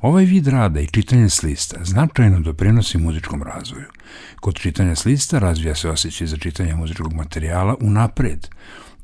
Ovaj 0.00 0.24
vid 0.24 0.46
rada 0.46 0.80
i 0.80 0.86
čitanje 0.86 1.28
s 1.28 1.42
lista 1.42 1.84
značajno 1.84 2.40
doprinosi 2.40 2.98
muzičkom 2.98 3.42
razvoju. 3.42 3.86
Kod 4.40 4.54
čitanja 4.54 4.94
s 4.94 5.04
lista 5.04 5.38
razvija 5.38 5.74
se 5.74 5.90
osjećaj 5.90 6.26
za 6.26 6.36
čitanje 6.36 6.74
muzičkog 6.74 7.12
materijala 7.12 7.76
unapred. 7.80 8.48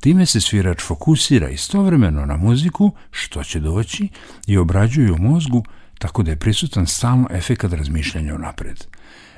Time 0.00 0.26
se 0.26 0.40
svirač 0.40 0.82
fokusira 0.82 1.48
istovremeno 1.48 2.26
na 2.26 2.36
muziku, 2.36 2.92
što 3.10 3.44
će 3.44 3.60
doći, 3.60 4.08
i 4.46 4.58
obrađuje 4.58 5.12
u 5.12 5.18
mozgu 5.18 5.64
tako 5.98 6.22
da 6.22 6.30
je 6.30 6.36
prisutan 6.36 6.86
stalno 6.86 7.28
efekat 7.30 7.72
razmišljanja 7.72 8.34
unapred. 8.34 8.84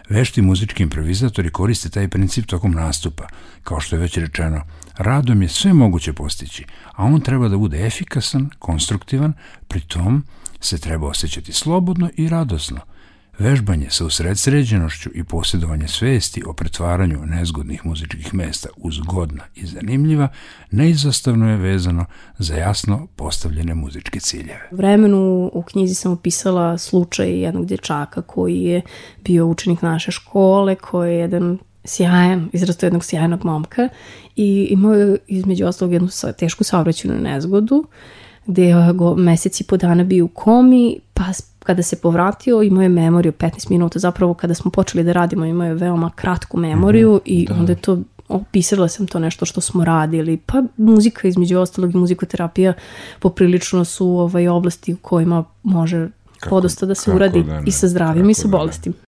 Vešti 0.08 0.42
muzički 0.42 0.82
improvizatori 0.82 1.50
koriste 1.50 1.88
taj 1.88 2.08
princip 2.08 2.46
tokom 2.46 2.72
nastupa. 2.72 3.26
Kao 3.62 3.80
što 3.80 3.96
je 3.96 4.00
već 4.00 4.16
rečeno, 4.16 4.62
radom 4.96 5.42
je 5.42 5.48
sve 5.48 5.72
moguće 5.72 6.12
postići, 6.12 6.64
a 6.92 7.04
on 7.04 7.20
treba 7.20 7.48
da 7.48 7.56
bude 7.56 7.86
efikasan, 7.86 8.50
konstruktivan, 8.58 9.32
pri 9.68 9.80
tom 9.80 10.24
se 10.60 10.78
treba 10.78 11.06
osjećati 11.08 11.52
slobodno 11.52 12.10
i 12.16 12.28
radosno– 12.28 12.80
Vežbanje 13.38 13.86
sa 13.90 14.04
usredsređenošću 14.04 15.10
i 15.14 15.24
posjedovanje 15.24 15.88
svesti 15.88 16.42
o 16.46 16.52
pretvaranju 16.52 17.26
nezgodnih 17.26 17.86
muzičkih 17.86 18.34
mesta 18.34 18.68
u 18.76 18.92
zgodna 18.92 19.42
i 19.54 19.66
zanimljiva 19.66 20.28
neizostavno 20.70 21.50
je 21.50 21.56
vezano 21.56 22.04
za 22.38 22.54
jasno 22.54 23.06
postavljene 23.16 23.74
muzičke 23.74 24.20
ciljeve. 24.20 24.68
Vremenu 24.70 25.50
u 25.54 25.62
knjizi 25.62 25.94
sam 25.94 26.12
opisala 26.12 26.78
slučaj 26.78 27.40
jednog 27.40 27.66
dječaka 27.66 28.22
koji 28.22 28.62
je 28.62 28.82
bio 29.24 29.46
učenik 29.46 29.82
naše 29.82 30.10
škole, 30.10 30.74
koji 30.74 31.12
je 31.12 31.18
jedan 31.18 31.58
sjajan, 31.84 32.48
izrasto 32.52 32.86
jednog 32.86 33.04
sjajnog 33.04 33.44
momka 33.44 33.88
i 34.36 34.68
imao 34.70 34.94
je 34.94 35.16
između 35.26 35.66
ostalog 35.66 35.92
jednu 35.92 36.08
tešku 36.38 36.64
saobraćenu 36.64 37.20
nezgodu 37.20 37.84
gde 38.46 38.64
je 38.64 38.92
go 38.92 39.14
meseci 39.16 39.64
po 39.64 39.76
dana 39.76 40.04
bio 40.04 40.24
u 40.24 40.28
komi, 40.28 40.98
pa 41.14 41.24
kada 41.58 41.82
se 41.82 41.96
povratio 41.96 42.62
imao 42.62 42.82
je 42.82 42.88
memoriju 42.88 43.32
15 43.32 43.70
minuta, 43.70 43.98
zapravo 43.98 44.34
kada 44.34 44.54
smo 44.54 44.70
počeli 44.70 45.04
da 45.04 45.12
radimo 45.12 45.44
imao 45.44 45.66
je 45.66 45.74
veoma 45.74 46.10
kratku 46.14 46.58
memoriju 46.58 47.10
mm 47.10 47.16
-hmm, 47.16 47.22
i 47.24 47.46
da. 47.46 47.54
onda 47.54 47.72
je 47.72 47.76
to 47.76 47.98
opisala 48.28 48.88
sam 48.88 49.06
to 49.06 49.18
nešto 49.18 49.44
što 49.44 49.60
smo 49.60 49.84
radili, 49.84 50.36
pa 50.36 50.62
muzika 50.76 51.28
između 51.28 51.58
ostalog 51.58 51.94
i 51.94 51.96
muzikoterapija 51.96 52.72
poprilično 53.20 53.84
su 53.84 54.08
ovaj 54.08 54.48
oblasti 54.48 54.92
u 54.92 54.96
kojima 54.96 55.44
može 55.62 56.08
kako, 56.40 56.50
podosta 56.50 56.86
da 56.86 56.94
se 56.94 57.12
uradi 57.12 57.42
da 57.42 57.60
ne, 57.60 57.62
i 57.66 57.70
sa 57.70 57.88
zdravim 57.88 58.30
i 58.30 58.34
sa 58.34 58.48
da 58.48 59.05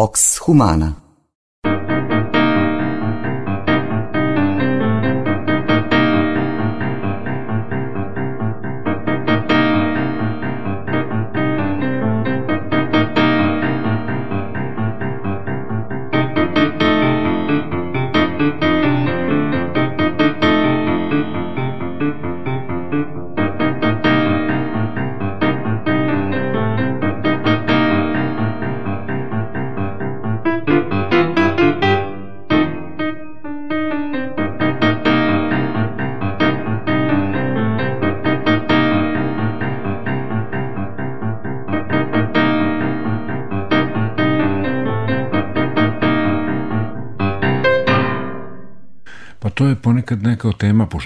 Vox 0.00 0.38
Humana 0.46 0.94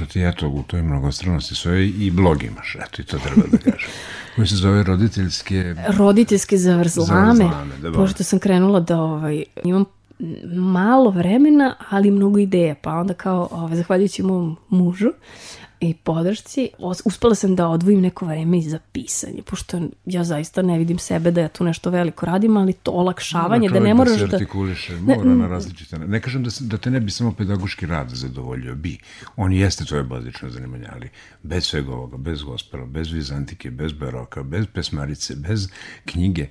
od 0.01 0.09
tema, 0.09 0.33
pošto 0.33 0.45
ti 0.45 0.49
eto 0.49 0.49
u 0.49 0.63
toj 0.63 0.83
mnogostranosti 0.83 1.55
svoje 1.55 1.89
i 1.89 2.11
blog 2.11 2.43
imaš, 2.43 2.77
eto 2.87 3.03
i 3.03 3.05
to 3.05 3.19
treba 3.19 3.43
da 3.53 3.59
kažem, 3.59 3.91
koji 4.37 4.47
se 4.47 4.57
zove 4.57 4.83
roditeljske... 4.83 5.75
Roditeljske 5.89 6.57
zavrzlame, 6.57 7.35
zavrzlame 7.35 7.77
da 7.83 7.93
pošto 7.93 8.25
sam 8.25 8.39
krenula 8.39 8.81
da 8.81 9.01
ovaj, 9.01 9.45
imam 9.65 9.85
malo 10.55 11.11
vremena, 11.11 11.77
ali 11.91 12.11
mnogo 12.11 12.39
ideja, 12.39 12.75
pa 12.83 12.95
onda 12.95 13.15
kao, 13.15 13.49
ovaj, 13.51 13.77
zahvaljujući 13.77 14.23
mom 14.23 14.57
mužu, 14.69 15.11
i 15.91 15.95
podršci, 15.95 16.69
uspela 17.05 17.35
sam 17.35 17.57
da 17.57 17.69
odvojim 17.69 18.01
neko 18.01 18.27
vreme 18.27 18.59
i 18.59 18.63
za 18.63 18.79
pisanje, 18.93 19.43
pošto 19.43 19.81
ja 20.07 20.25
zaista 20.25 20.63
ne 20.63 20.79
vidim 20.79 20.99
sebe 20.99 21.31
da 21.31 21.41
ja 21.41 21.49
tu 21.49 21.65
nešto 21.65 21.91
veliko 21.91 22.27
radim, 22.27 22.57
ali 22.57 22.73
to 22.73 22.91
olakšavanje, 22.91 23.69
da 23.69 23.81
ne 23.81 23.95
moraš 23.95 24.21
da... 24.21 24.29
Se 24.29 24.35
artikuliše, 24.35 24.97
mora 24.97 25.25
ne, 25.25 25.35
na 25.35 25.49
različite... 25.49 25.99
Ne 25.99 26.21
kažem 26.21 26.45
da, 26.45 26.51
da 26.61 26.79
te 26.79 26.91
ne 26.91 27.01
bi 27.01 27.11
samo 27.11 27.33
pedagoški 27.33 27.87
rad 27.87 28.11
zadovoljio, 28.11 28.75
bi. 28.75 28.99
On 29.37 29.53
jeste 29.53 29.85
tvoje 29.85 30.03
bazično 30.03 30.51
zanimanje, 30.51 30.87
ali 30.93 31.09
bez 31.43 31.65
svega 31.65 31.93
ovoga, 31.93 32.17
bez 32.17 32.43
gospela, 32.43 32.87
bez 32.87 33.13
vizantike, 33.13 33.71
bez 33.71 33.93
baroka, 33.93 34.43
bez 34.43 34.67
pesmarice, 34.75 35.37
bez 35.37 35.69
knjige, 36.05 36.47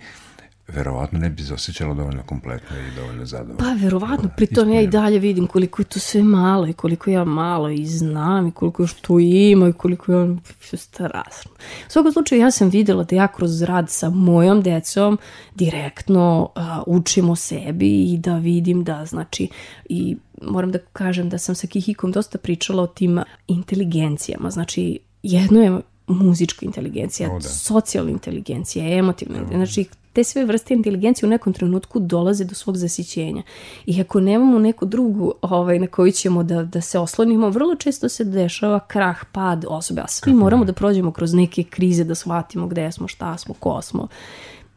verovatno 0.67 1.19
ne 1.19 1.29
bi 1.29 1.43
se 1.43 1.53
osjećala 1.53 1.93
dovoljno 1.93 2.23
kompletno 2.23 2.77
i 2.77 2.95
dovoljno 2.95 3.25
zadovoljno. 3.25 3.57
Pa, 3.57 3.73
verovatno, 3.73 4.29
pritom 4.37 4.69
ja 4.69 4.81
i 4.81 4.87
dalje 4.87 5.19
vidim 5.19 5.47
koliko 5.47 5.81
je 5.81 5.85
to 5.85 5.99
sve 5.99 6.23
malo 6.23 6.67
i 6.67 6.73
koliko 6.73 7.09
ja 7.09 7.23
malo 7.23 7.69
i 7.69 7.85
znam 7.85 8.47
i 8.47 8.51
koliko 8.51 8.83
još 8.83 8.93
tu 8.93 9.19
ima 9.19 9.69
i 9.69 9.73
koliko 9.73 10.13
je 10.13 10.37
strašno. 10.73 11.51
U 11.87 11.91
svakom 11.91 12.11
slučaju 12.11 12.41
ja 12.41 12.51
sam 12.51 12.69
videla 12.69 13.03
da 13.03 13.15
ja 13.15 13.27
kroz 13.27 13.61
rad 13.61 13.89
sa 13.89 14.09
mojom 14.09 14.61
decom 14.61 15.17
direktno 15.55 16.49
uh, 16.55 16.63
učim 16.87 17.29
o 17.29 17.35
sebi 17.35 18.13
i 18.13 18.17
da 18.17 18.37
vidim 18.37 18.83
da 18.83 19.05
znači 19.05 19.49
i 19.89 20.17
moram 20.41 20.71
da 20.71 20.79
kažem 20.79 21.29
da 21.29 21.37
sam 21.37 21.55
sa 21.55 21.67
Kihikom 21.67 22.11
dosta 22.11 22.37
pričala 22.37 22.83
o 22.83 22.87
tim 22.87 23.19
inteligencijama. 23.47 24.49
Znači, 24.49 24.99
jedno 25.23 25.61
je 25.61 25.81
muzička 26.07 26.65
inteligencija, 26.65 27.31
o, 27.31 27.39
da. 27.39 27.49
socijalna 27.49 28.11
inteligencija, 28.11 28.97
emotivna, 28.97 29.39
da. 29.39 29.57
znači 29.57 29.85
te 30.13 30.23
sve 30.23 30.45
vrste 30.45 30.73
inteligencije 30.73 31.27
u 31.27 31.29
nekom 31.29 31.53
trenutku 31.53 31.99
dolaze 31.99 32.43
do 32.43 32.55
svog 32.55 32.77
zasićenja. 32.77 33.43
I 33.85 34.01
ako 34.01 34.19
nemamo 34.19 34.59
neku 34.59 34.85
drugu 34.85 35.33
ovaj, 35.41 35.79
na 35.79 35.87
koju 35.87 36.11
ćemo 36.11 36.43
da, 36.43 36.63
da 36.63 36.81
se 36.81 36.99
oslonimo, 36.99 37.49
vrlo 37.49 37.75
često 37.75 38.09
se 38.09 38.23
dešava 38.23 38.79
krah, 38.79 39.25
pad 39.31 39.65
osobe, 39.67 40.01
a 40.01 40.07
svi 40.07 40.31
Kako 40.31 40.37
moramo 40.37 40.63
ne? 40.63 40.65
da 40.65 40.73
prođemo 40.73 41.11
kroz 41.11 41.33
neke 41.33 41.63
krize, 41.63 42.03
da 42.03 42.15
shvatimo 42.15 42.67
gde 42.67 42.91
smo, 42.91 43.07
šta 43.07 43.37
smo, 43.37 43.53
ko 43.53 43.81
smo. 43.81 44.07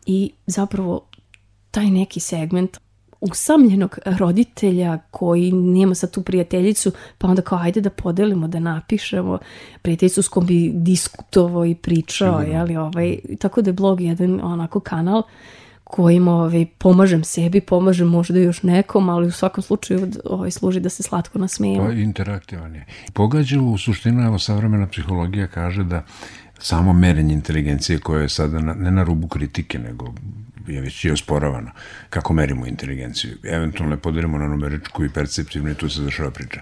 I 0.07 0.33
zapravo 0.47 1.01
taj 1.71 1.91
neki 1.91 2.21
segment 2.21 2.79
usamljenog 3.31 3.99
roditelja 4.19 4.99
koji 5.11 5.53
nema 5.53 5.95
sad 5.95 6.11
tu 6.11 6.23
prijateljicu, 6.23 6.93
pa 7.19 7.29
onda 7.29 7.43
kao 7.43 7.59
ajde 7.59 7.81
da 7.81 7.91
podelimo, 7.91 8.49
da 8.49 8.61
napišemo 8.61 9.39
prijateljicu 9.83 10.23
s 10.23 10.29
kom 10.29 10.47
bi 10.47 10.71
diskutovao 10.75 11.67
i 11.67 11.75
pričao, 11.75 12.41
Sigurno. 12.41 12.59
jeli, 12.59 12.77
ovaj, 12.77 13.19
tako 13.39 13.63
da 13.63 13.69
je 13.69 13.75
blog 13.75 14.01
jedan 14.01 14.41
onako 14.43 14.81
kanal 14.81 15.23
kojim 15.85 16.29
ovaj, 16.29 16.67
pomažem 16.79 17.25
sebi, 17.25 17.61
pomažem 17.61 18.09
možda 18.09 18.39
još 18.39 18.63
nekom, 18.63 19.09
ali 19.09 19.27
u 19.27 19.31
svakom 19.31 19.63
slučaju 19.63 20.11
ovaj, 20.25 20.51
služi 20.51 20.81
da 20.81 20.89
se 20.89 21.03
slatko 21.03 21.39
nasmijemo. 21.39 21.87
Pa 21.87 21.93
interaktivan 21.93 22.75
je. 22.75 22.87
Pogađa 23.13 23.61
u 23.61 23.79
suštinu, 23.79 24.23
evo, 24.23 24.39
savremena 24.39 24.87
psihologija 24.87 25.47
kaže 25.47 25.85
da 25.85 26.03
samo 26.59 26.93
merenje 26.93 27.35
inteligencije 27.35 27.99
koje 27.99 28.23
je 28.23 28.29
sada 28.29 28.59
na, 28.61 28.75
ne 28.75 28.91
na 28.91 29.03
rubu 29.03 29.29
kritike, 29.29 29.79
nego 29.79 30.15
je 30.67 30.81
već 30.81 31.05
i 31.05 31.11
osporavano. 31.11 31.71
Kako 32.11 32.33
merimo 32.33 32.67
inteligenciju? 32.67 33.39
Eventualno 33.45 33.95
je 33.95 34.01
podelimo 34.01 34.39
na 34.39 34.49
numeričku 34.49 35.05
i 35.05 35.09
perceptivnu 35.09 35.71
i 35.71 35.75
tu 35.75 35.89
se 35.89 36.03
zašava 36.03 36.31
priča 36.31 36.61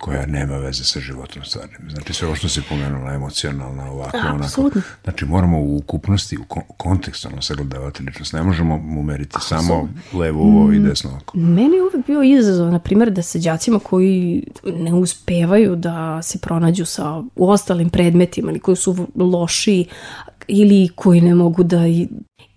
koja 0.00 0.26
nema 0.26 0.56
veze 0.56 0.84
sa 0.84 1.00
životom 1.00 1.44
stvarnim. 1.44 1.90
Znači 1.90 2.12
sve 2.12 2.26
ovo 2.26 2.36
što 2.36 2.48
se 2.48 2.62
pomenula, 2.68 3.14
emocionalna, 3.14 3.90
ovako, 3.90 4.18
onako. 4.18 4.70
Znači 5.04 5.24
moramo 5.24 5.60
u 5.60 5.76
ukupnosti, 5.76 6.36
u 6.36 6.44
kontekstualno 6.76 7.42
sagledavati 7.42 8.02
ličnost. 8.02 8.32
Ne 8.32 8.42
možemo 8.42 8.78
mu 8.78 9.02
meriti 9.02 9.36
Absolutno. 9.36 9.68
samo 9.68 9.88
levo 10.12 10.42
uvo 10.42 10.72
i 10.72 10.78
mm, 10.78 10.84
desno 10.84 11.18
oko. 11.22 11.38
Meni 11.38 11.76
je 11.76 11.82
uvek 11.82 12.06
bio 12.06 12.22
izazov, 12.22 12.70
na 12.70 12.78
primjer, 12.78 13.10
da 13.10 13.22
se 13.22 13.38
đacima 13.38 13.78
koji 13.78 14.44
ne 14.64 14.94
uspevaju 14.94 15.76
da 15.76 16.22
se 16.22 16.38
pronađu 16.38 16.84
sa 16.84 17.22
u 17.36 17.50
ostalim 17.50 17.90
predmetima 17.90 18.50
ili 18.50 18.60
koji 18.60 18.76
su 18.76 19.06
loši 19.14 19.86
ili 20.48 20.88
koji 20.94 21.20
ne 21.20 21.34
mogu 21.34 21.62
da 21.62 21.80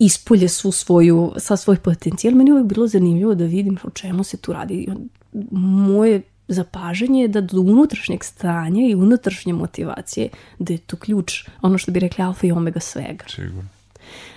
ispolje 0.05 0.49
svu 0.49 0.71
svoju, 0.71 1.31
sa 1.37 1.57
svoj 1.57 1.77
potencijal. 1.77 2.35
Meni 2.35 2.49
je 2.49 2.53
uvek 2.53 2.65
bilo 2.65 2.87
zanimljivo 2.87 3.35
da 3.35 3.45
vidim 3.45 3.77
o 3.83 3.89
čemu 3.89 4.23
se 4.23 4.37
tu 4.37 4.53
radi. 4.53 4.87
Moje 5.51 6.21
zapažanje 6.47 7.21
je 7.21 7.27
da 7.27 7.41
do 7.41 7.61
unutrašnjeg 7.61 8.23
stanja 8.23 8.87
i 8.87 8.95
unutrašnje 8.95 9.53
motivacije, 9.53 10.29
da 10.59 10.73
je 10.73 10.77
to 10.77 10.97
ključ, 10.97 11.45
ono 11.61 11.77
što 11.77 11.91
bi 11.91 11.99
rekli 11.99 12.23
alfa 12.23 12.47
i 12.47 12.51
omega 12.51 12.79
svega. 12.79 13.25
Sigurno. 13.29 13.69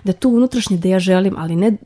Da 0.04 0.12
to 0.12 0.28
unutrašnje 0.28 0.76
da 0.76 0.88
ja 0.88 0.98
želim, 0.98 1.34
ali 1.38 1.56
ne 1.56 1.76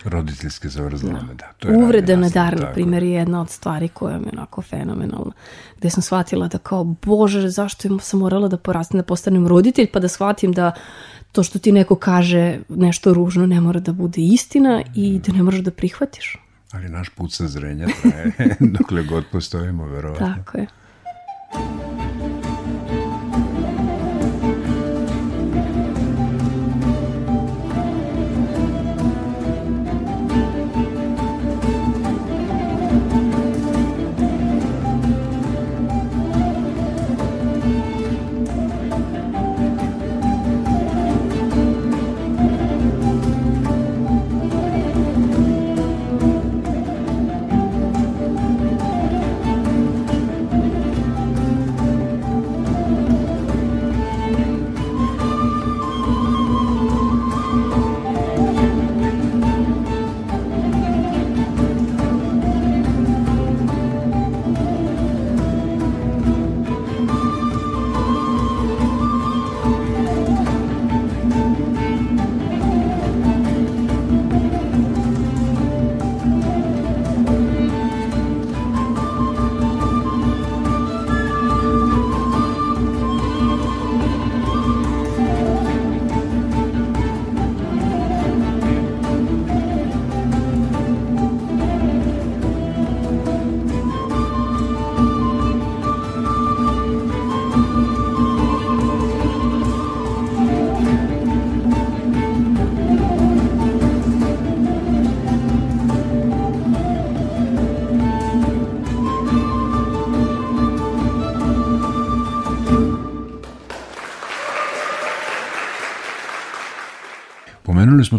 Roditeljski 0.10 0.70
zavrzlame, 0.70 1.20
da. 1.28 1.34
da. 1.34 1.54
To 1.60 1.68
je 1.68 1.78
Uvrede 1.78 2.18
na 2.18 2.30
dar, 2.30 2.60
na 2.60 2.72
primjer, 2.74 3.04
je 3.04 3.12
jedna 3.12 3.42
od 3.42 3.50
stvari 3.50 3.88
koja 3.88 4.18
mi 4.18 4.26
je 4.26 4.32
onako 4.34 4.62
fenomenalna. 4.62 5.32
Gde 5.78 5.90
sam 5.90 6.04
shvatila 6.04 6.48
da 6.48 6.58
kao, 6.58 6.84
bože, 6.84 7.50
zašto 7.50 8.00
sam 8.00 8.20
morala 8.20 8.48
da 8.48 8.58
porastem, 8.58 8.98
da 8.98 9.04
postanem 9.04 9.48
roditelj, 9.48 9.88
pa 9.88 10.00
da 10.00 10.08
shvatim 10.08 10.52
da 10.52 10.72
to 11.32 11.44
što 11.44 11.60
ti 11.60 11.72
neko 11.72 11.96
kaže 11.96 12.60
nešto 12.70 13.14
ružno 13.14 13.46
ne 13.46 13.62
mora 13.62 13.80
da 13.80 13.92
bude 13.92 14.22
istina 14.22 14.84
i 14.96 15.20
da 15.20 15.34
ne 15.34 15.44
moraš 15.44 15.60
da 15.60 15.72
prihvatiš. 15.72 16.38
Ali 16.72 16.90
naš 16.90 17.10
put 17.10 17.34
sa 17.34 17.48
zrenja 17.48 17.88
traje 18.02 18.56
dokle 18.80 19.04
god 19.04 19.24
postojimo, 19.32 19.86
verovatno. 19.86 20.34
Tako 20.36 20.58
je. 20.58 20.68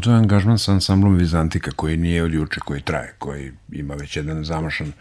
Smo 0.01 0.05
tvoj 0.05 0.17
angažman 0.17 0.59
sa 0.59 0.73
ansamblom 0.73 1.17
Vizantika 1.17 1.71
koji 1.71 1.97
nije 1.97 2.23
od 2.25 2.33
juče, 2.33 2.61
koji 2.61 2.81
traje, 2.81 3.15
koji 3.19 3.53
ima 3.73 3.95
već 3.95 4.17
jedan 4.17 4.45
zamašan 4.45 4.93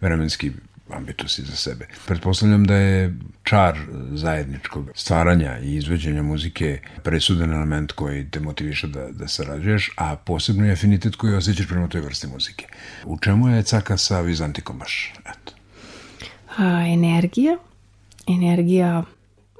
vremenski 0.00 0.52
ambitus 0.90 1.38
iza 1.38 1.56
sebe. 1.56 1.86
Pretpostavljam 2.06 2.64
da 2.64 2.74
je 2.74 3.14
čar 3.42 3.78
zajedničkog 4.12 4.90
stvaranja 4.94 5.58
i 5.58 5.76
izveđenja 5.76 6.22
muzike 6.22 6.80
presudan 7.02 7.52
element 7.52 7.92
koji 7.92 8.30
te 8.30 8.40
motiviše 8.40 8.86
da, 8.86 9.08
da 9.10 9.28
sarađuješ, 9.28 9.90
a 9.96 10.16
posebno 10.16 10.66
je 10.66 10.72
afinitet 10.72 11.16
koji 11.16 11.34
osjećaš 11.34 11.68
prema 11.68 11.88
toj 11.88 12.00
vrsti 12.00 12.26
muzike. 12.26 12.66
U 13.04 13.18
čemu 13.18 13.48
je 13.48 13.62
caka 13.62 13.96
sa 13.96 14.20
Vizantikom 14.20 14.78
baš? 14.78 15.12
Eto. 15.20 15.52
A, 16.56 16.86
energija. 16.86 17.56
Energija 18.26 19.04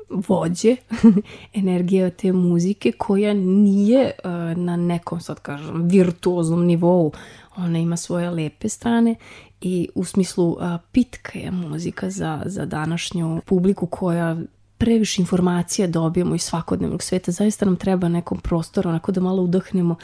vođe, 0.08 0.76
energija 1.54 2.10
te 2.10 2.32
muzike 2.32 2.92
koja 2.92 3.34
nije 3.34 4.10
uh, 4.24 4.30
na 4.58 4.76
nekom, 4.76 5.20
sad 5.20 5.40
kažem, 5.40 5.88
virtuoznom 5.88 6.66
nivou. 6.66 7.12
Ona 7.56 7.78
ima 7.78 7.96
svoje 7.96 8.30
lepe 8.30 8.68
strane 8.68 9.14
i 9.60 9.88
u 9.94 10.04
smislu 10.04 10.50
uh, 10.50 10.58
pitka 10.92 11.38
je 11.38 11.50
muzika 11.50 12.10
za, 12.10 12.42
za 12.46 12.66
današnju 12.66 13.40
publiku 13.46 13.86
koja 13.86 14.36
previše 14.78 15.22
informacija 15.22 15.86
dobijemo 15.86 16.34
iz 16.34 16.42
svakodnevnog 16.42 17.02
sveta. 17.02 17.32
Zaista 17.32 17.64
nam 17.64 17.76
treba 17.76 18.08
nekom 18.08 18.40
prostoru, 18.40 18.90
onako 18.90 19.12
da 19.12 19.20
malo 19.20 19.42
udahnemo 19.42 19.96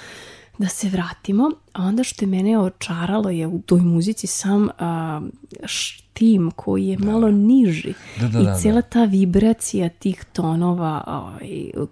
da 0.62 0.68
se 0.68 0.88
vratimo, 0.88 1.50
a 1.72 1.82
onda 1.82 2.04
što 2.04 2.24
je 2.24 2.28
mene 2.28 2.58
očaralo 2.58 3.30
je 3.30 3.46
u 3.46 3.60
toj 3.66 3.80
muzici 3.80 4.26
sam 4.26 4.68
a, 4.78 5.20
štim 5.64 6.50
koji 6.56 6.86
je 6.86 6.96
da. 6.96 7.04
malo 7.04 7.30
niži 7.30 7.94
da, 8.20 8.28
da, 8.28 8.40
i 8.40 8.44
da, 8.44 8.54
cijela 8.54 8.80
da. 8.80 8.88
ta 8.88 9.04
vibracija 9.04 9.88
tih 9.88 10.24
tonova 10.32 11.02
a, 11.06 11.38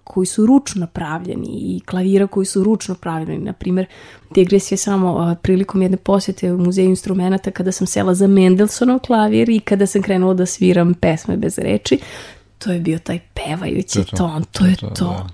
koji 0.05 0.27
su 0.27 0.47
ručno 0.47 0.81
napravljeni 0.81 1.47
i 1.49 1.81
klavira 1.87 2.27
koji 2.27 2.47
su 2.47 2.65
ručno 2.65 2.95
pravljeni, 2.95 3.45
na 3.45 3.53
primjer 3.53 3.87
digres 4.35 4.73
je 4.73 4.77
samo 4.77 5.19
a, 5.19 5.35
prilikom 5.43 5.83
jedne 5.83 5.97
posjete 5.97 6.53
u 6.53 6.59
muzeju 6.59 6.89
instrumenta 6.89 7.51
kada 7.51 7.73
sam 7.73 7.87
sela 7.87 8.15
za 8.15 8.27
Mendelssohnov 8.27 8.99
klavir 8.99 9.49
i 9.49 9.61
kada 9.61 9.87
sam 9.87 10.03
krenula 10.03 10.35
da 10.35 10.47
sviram 10.47 10.95
pesme 10.95 11.37
bez 11.37 11.59
reči, 11.59 11.99
to 12.59 12.73
je 12.73 12.81
bio 12.81 12.99
taj 12.99 13.21
pevajući 13.35 13.99
to, 13.99 14.05
to, 14.05 14.17
ton, 14.17 14.45
to, 14.45 14.59
to 14.59 14.67
je 14.67 14.77
to. 14.77 14.87
to. 14.87 15.27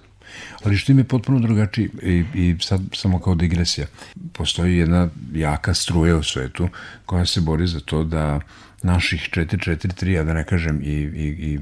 Ali 0.64 0.76
što 0.76 0.92
im 0.92 0.98
je 0.98 1.04
potpuno 1.04 1.38
drugačiji 1.38 1.90
i, 2.02 2.24
i 2.34 2.56
sad 2.60 2.80
samo 2.92 3.20
kao 3.20 3.34
digresija. 3.34 3.86
Postoji 4.32 4.76
jedna 4.76 5.08
jaka 5.34 5.74
struja 5.74 6.16
u 6.16 6.22
svetu 6.22 6.68
koja 7.06 7.26
se 7.26 7.40
bori 7.40 7.66
za 7.66 7.80
to 7.80 8.04
da 8.04 8.40
naših 8.82 9.28
4-4-3, 9.32 10.20
a 10.20 10.24
da 10.24 10.34
ne 10.34 10.44
kažem 10.44 10.80
i, 10.82 10.94
i, 10.94 11.52
i 11.52 11.58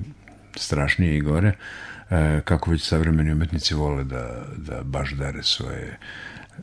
strašnije 0.57 1.17
i 1.17 1.21
gore, 1.21 1.53
e, 2.11 2.41
kako 2.45 2.71
već 2.71 2.83
savremeni 2.83 3.33
umetnici 3.33 3.75
vole 3.75 4.05
da, 4.05 4.45
da 4.57 4.83
baš 4.83 5.13
dare 5.13 5.43
svoje 5.43 5.99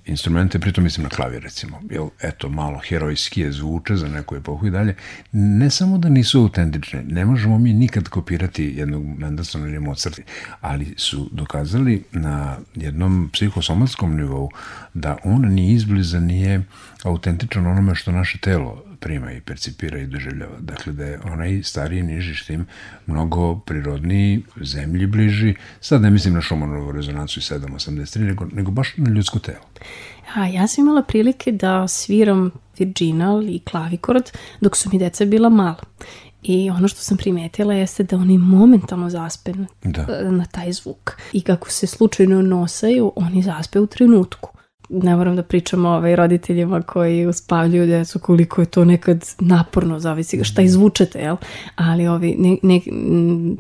instrumente, 0.06 0.60
pritom 0.60 0.84
mislim 0.84 1.04
na 1.04 1.10
klavir 1.10 1.44
recimo, 1.44 1.82
jer 1.90 2.02
eto 2.22 2.50
malo 2.50 2.80
herojski 2.88 3.42
je 3.42 3.52
zvuče 3.52 3.96
za 3.96 4.08
neku 4.08 4.36
epohu 4.36 4.68
i 4.68 4.72
dalje, 4.72 4.96
ne 5.32 5.70
samo 5.70 5.98
da 5.98 6.10
nisu 6.10 6.40
autentične, 6.40 7.04
ne 7.04 7.26
možemo 7.26 7.58
mi 7.58 7.74
nikad 7.74 8.10
kopirati 8.10 8.74
jednog 8.78 9.06
Mendelssohna 9.20 9.68
ili 9.68 9.80
Mozarta, 9.80 10.22
ali 10.62 10.94
su 10.98 11.30
dokazali 11.32 12.04
na 12.12 12.58
jednom 12.76 13.30
psihosomatskom 13.34 14.16
nivou 14.16 14.50
da 14.94 15.18
on 15.24 15.54
ni 15.54 15.72
izbliza 15.72 16.20
nije 16.20 16.64
autentičan 17.04 17.68
onome 17.68 17.96
što 17.96 18.12
naše 18.12 18.38
telo 18.38 18.91
prima 19.02 19.32
i 19.32 19.42
percipira 19.42 19.98
i 19.98 20.08
doživljava. 20.08 20.60
Dakle, 20.60 20.94
da 20.94 21.06
je 21.06 21.20
onaj 21.24 21.64
stariji 21.64 22.04
niži 22.04 22.36
štim 22.36 22.66
mnogo 23.08 23.60
prirodniji, 23.60 24.44
zemlji 24.62 25.08
bliži. 25.08 25.56
Sad 25.80 26.02
ne 26.02 26.10
mislim 26.10 26.34
na 26.34 26.42
Šumanovu 26.42 26.92
rezonancu 26.92 27.40
i 27.40 27.44
783, 27.44 28.20
nego, 28.20 28.46
nego 28.54 28.72
baš 28.72 28.98
na 28.98 29.10
ljudsko 29.10 29.40
telo. 29.40 29.66
A, 30.36 30.48
ja 30.48 30.68
sam 30.68 30.84
imala 30.84 31.04
prilike 31.04 31.52
da 31.52 31.88
sviram 31.88 32.52
virginal 32.78 33.44
i 33.44 33.60
klavikord 33.60 34.24
dok 34.62 34.78
su 34.78 34.90
mi 34.94 35.00
deca 35.00 35.26
bila 35.26 35.50
mala. 35.50 35.84
I 36.44 36.70
ono 36.70 36.88
što 36.88 37.00
sam 37.00 37.18
primetila 37.18 37.74
jeste 37.74 38.04
da 38.04 38.16
oni 38.16 38.38
momentalno 38.38 39.10
zaspe 39.10 39.54
na, 39.54 39.68
da. 39.84 40.32
na 40.32 40.46
taj 40.46 40.72
zvuk. 40.72 41.18
I 41.34 41.42
kako 41.42 41.70
se 41.70 41.88
slučajno 41.88 42.42
nosaju, 42.42 43.14
oni 43.16 43.44
zaspe 43.44 43.80
u 43.80 43.88
trenutku 43.88 44.61
ne 44.92 45.16
moram 45.16 45.36
da 45.36 45.44
pričam 45.44 45.86
ovaj, 45.86 46.16
roditeljima 46.16 46.82
koji 46.82 47.26
uspavljuju 47.26 47.88
decu 47.88 48.20
koliko 48.20 48.62
je 48.62 48.66
to 48.66 48.86
nekad 48.86 49.26
naporno, 49.40 50.00
zavisi 50.00 50.44
šta 50.44 50.62
izvučete, 50.62 51.20
jel? 51.20 51.36
Ali 51.76 52.08
ovi, 52.08 52.36
ne, 52.40 52.58
ne, 52.64 52.82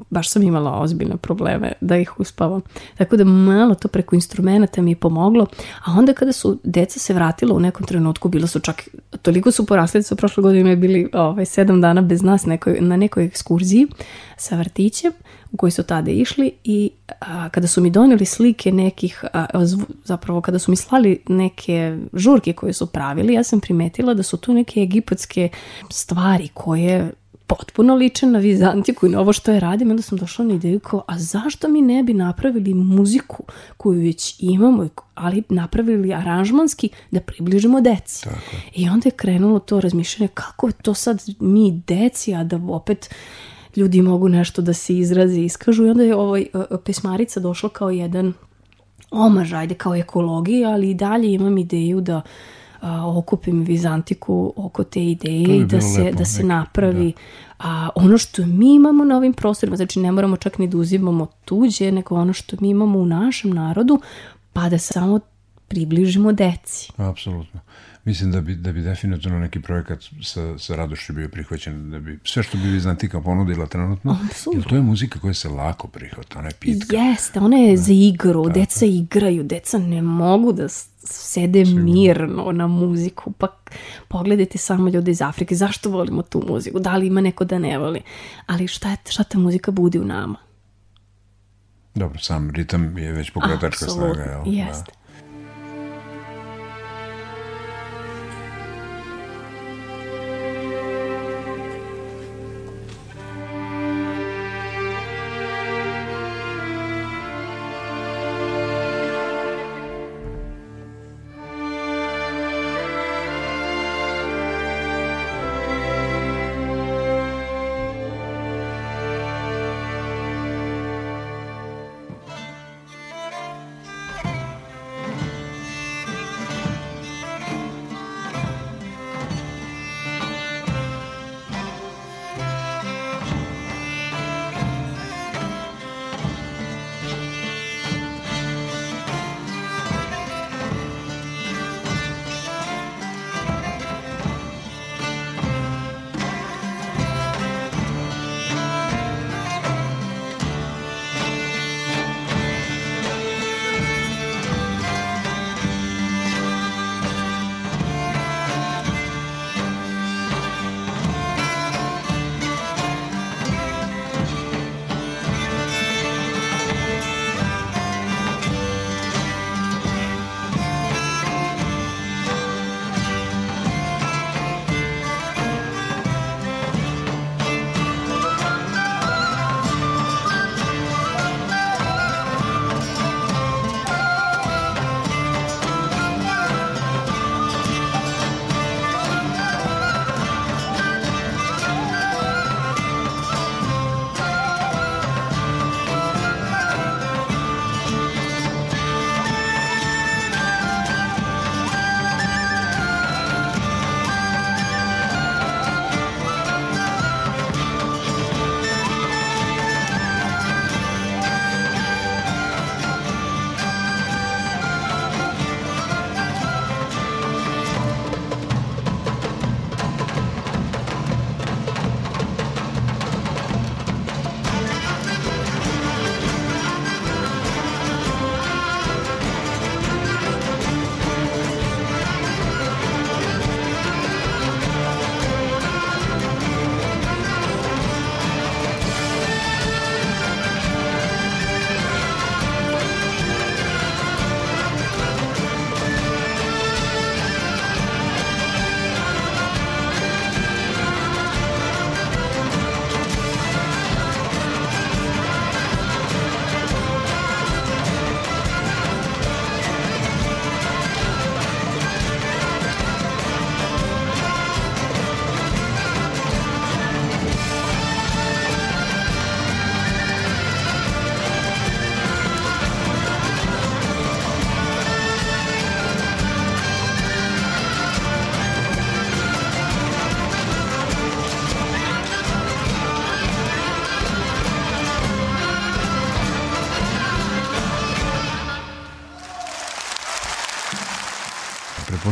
baš 0.09 0.29
sam 0.29 0.43
imala 0.43 0.79
ozbiljne 0.79 1.17
probleme 1.17 1.73
da 1.81 1.97
ih 1.97 2.19
uspavam. 2.19 2.61
Tako 2.97 3.17
da 3.17 3.23
malo 3.23 3.75
to 3.75 3.87
preko 3.87 4.15
instrumenta 4.15 4.81
mi 4.81 4.91
je 4.91 4.95
pomoglo, 4.95 5.45
a 5.85 5.91
onda 5.97 6.13
kada 6.13 6.31
su 6.31 6.59
deca 6.63 6.99
se 6.99 7.13
vratila 7.13 7.55
u 7.55 7.59
nekom 7.59 7.87
trenutku, 7.87 8.29
bila 8.29 8.47
su 8.47 8.59
čak, 8.59 8.87
toliko 9.21 9.51
su 9.51 9.65
porasli 9.65 9.99
da 9.99 10.03
su 10.03 10.15
prošle 10.15 10.43
godine 10.43 10.75
bili 10.75 11.09
ovaj, 11.13 11.45
sedam 11.45 11.81
dana 11.81 12.01
bez 12.01 12.21
nas 12.21 12.45
nekoj, 12.45 12.77
na 12.79 12.97
nekoj 12.97 13.25
ekskurziji 13.25 13.87
sa 14.37 14.57
vrtićem, 14.57 15.11
u 15.51 15.57
koji 15.57 15.71
su 15.71 15.83
tada 15.83 16.11
išli 16.11 16.51
i 16.63 16.91
a, 17.19 17.49
kada 17.49 17.67
su 17.67 17.81
mi 17.81 17.89
doneli 17.89 18.25
slike 18.25 18.71
nekih, 18.71 19.23
a, 19.33 19.45
zapravo 20.03 20.41
kada 20.41 20.59
su 20.59 20.71
mi 20.71 20.77
slali 20.77 21.21
neke 21.27 21.97
žurke 22.13 22.53
koje 22.53 22.73
su 22.73 22.85
pravili, 22.85 23.33
ja 23.33 23.43
sam 23.43 23.59
primetila 23.59 24.13
da 24.13 24.23
su 24.23 24.37
tu 24.37 24.53
neke 24.53 24.81
egipatske 24.81 25.49
stvari 25.89 26.49
koje 26.53 27.11
potpuno 27.57 27.95
liče 27.95 28.25
na 28.25 28.39
Vizantiku 28.39 29.05
i 29.05 29.09
na 29.09 29.19
ovo 29.19 29.33
što 29.33 29.51
je 29.51 29.59
radim, 29.59 29.89
onda 29.89 30.01
sam 30.01 30.17
došla 30.17 30.45
na 30.45 30.53
ideju 30.53 30.79
kao, 30.79 31.03
a 31.07 31.19
zašto 31.19 31.67
mi 31.67 31.81
ne 31.81 32.03
bi 32.03 32.13
napravili 32.13 32.73
muziku 32.73 33.43
koju 33.77 34.01
već 34.01 34.35
imamo, 34.39 34.87
ali 35.15 35.43
napravili 35.49 36.13
aranžmanski 36.13 36.89
da 37.11 37.19
približimo 37.19 37.81
deci. 37.81 38.23
Tako. 38.23 38.35
I 38.75 38.89
onda 38.89 39.07
je 39.07 39.11
krenulo 39.11 39.59
to 39.59 39.81
razmišljanje 39.81 40.29
kako 40.33 40.67
je 40.67 40.73
to 40.73 40.93
sad 40.93 41.23
mi 41.39 41.81
deci, 41.87 42.33
a 42.33 42.43
da 42.43 42.59
opet 42.69 43.09
ljudi 43.75 44.01
mogu 44.01 44.29
nešto 44.29 44.62
da 44.62 44.73
se 44.73 44.97
izrazi 44.97 45.41
i 45.41 45.45
iskažu 45.45 45.86
i 45.86 45.89
onda 45.89 46.03
je 46.03 46.15
ovaj 46.15 46.45
pesmarica 46.86 47.39
došla 47.39 47.69
kao 47.69 47.89
jedan 47.89 48.34
omaž, 49.12 49.53
ajde 49.53 49.75
kao 49.75 49.95
ekologija, 49.95 50.69
ali 50.69 50.89
i 50.89 50.93
dalje 50.93 51.34
imam 51.34 51.57
ideju 51.57 52.01
da 52.01 52.21
a, 52.81 53.17
okupim 53.17 53.63
Vizantiku 53.63 54.53
oko 54.55 54.84
te 54.84 55.05
ideje 55.05 55.57
i 55.57 55.65
da 55.65 55.81
se, 55.81 56.03
lepo, 56.03 56.17
da 56.17 56.25
se 56.25 56.43
napravi 56.43 57.12
da. 57.12 57.21
a, 57.60 57.89
ono 57.95 58.17
što 58.17 58.45
mi 58.45 58.75
imamo 58.75 59.03
na 59.03 59.17
ovim 59.17 59.34
prostorima, 59.34 59.75
znači 59.75 59.99
ne 59.99 60.12
moramo 60.12 60.38
čak 60.38 60.57
ni 60.57 60.67
da 60.67 60.77
uzimamo 60.77 61.27
tuđe, 61.45 61.91
nego 61.91 62.15
ono 62.15 62.34
što 62.34 62.57
mi 62.60 62.69
imamo 62.69 62.99
u 62.99 63.05
našem 63.05 63.51
narodu, 63.51 64.01
pa 64.53 64.69
da 64.69 64.77
samo 64.77 65.19
približimo 65.67 66.31
deci. 66.31 66.91
Apsolutno 66.97 67.60
mislim 68.05 68.31
da 68.31 68.41
bi, 68.41 68.55
da 68.55 68.71
bi 68.71 68.81
definitivno 68.81 69.39
neki 69.39 69.61
projekat 69.61 70.03
sa, 70.23 70.57
sa 70.57 70.75
radošću 70.75 71.13
bio 71.13 71.29
prihvaćen, 71.29 71.91
da 71.91 71.99
bi 71.99 72.19
sve 72.23 72.43
što 72.43 72.57
bi 72.57 72.63
Vizantika 72.63 73.21
ponudila 73.21 73.65
trenutno, 73.65 74.17
jer 74.53 74.63
to 74.63 74.75
je 74.75 74.81
muzika 74.81 75.19
koja 75.19 75.33
se 75.33 75.49
lako 75.49 75.87
prihvata, 75.87 76.39
ona 76.39 76.47
je 76.47 76.53
pitka. 76.59 76.95
Jeste, 76.95 77.39
ona 77.39 77.57
je 77.57 77.75
da. 77.75 77.81
za 77.81 77.93
igru, 77.93 78.43
da, 78.43 78.53
deca 78.53 78.85
igraju, 78.85 79.43
deca 79.43 79.77
ne 79.77 80.01
mogu 80.01 80.53
da 80.53 80.67
sede 81.03 81.65
Sigurno. 81.65 81.91
mirno 81.91 82.51
na 82.51 82.67
muziku, 82.67 83.31
pa 83.31 83.47
pogledajte 84.07 84.57
samo 84.57 84.89
ljude 84.89 85.11
iz 85.11 85.21
Afrike, 85.21 85.55
zašto 85.55 85.89
volimo 85.89 86.21
tu 86.21 86.43
muziku, 86.47 86.79
da 86.79 86.97
li 86.97 87.07
ima 87.07 87.21
neko 87.21 87.45
da 87.45 87.59
ne 87.59 87.77
voli, 87.77 88.01
ali 88.45 88.67
šta, 88.67 88.89
je, 88.89 88.97
šta 89.09 89.23
ta 89.23 89.39
muzika 89.39 89.71
budi 89.71 89.99
u 89.99 90.05
nama? 90.05 90.35
Dobro, 91.95 92.19
sam 92.19 92.51
ritam 92.51 92.97
je 92.97 93.11
već 93.11 93.29
pokretačka 93.31 93.85
snaga, 93.85 94.21
jel? 94.21 94.41
Jeste. 94.45 94.91
Da. 94.91 95.00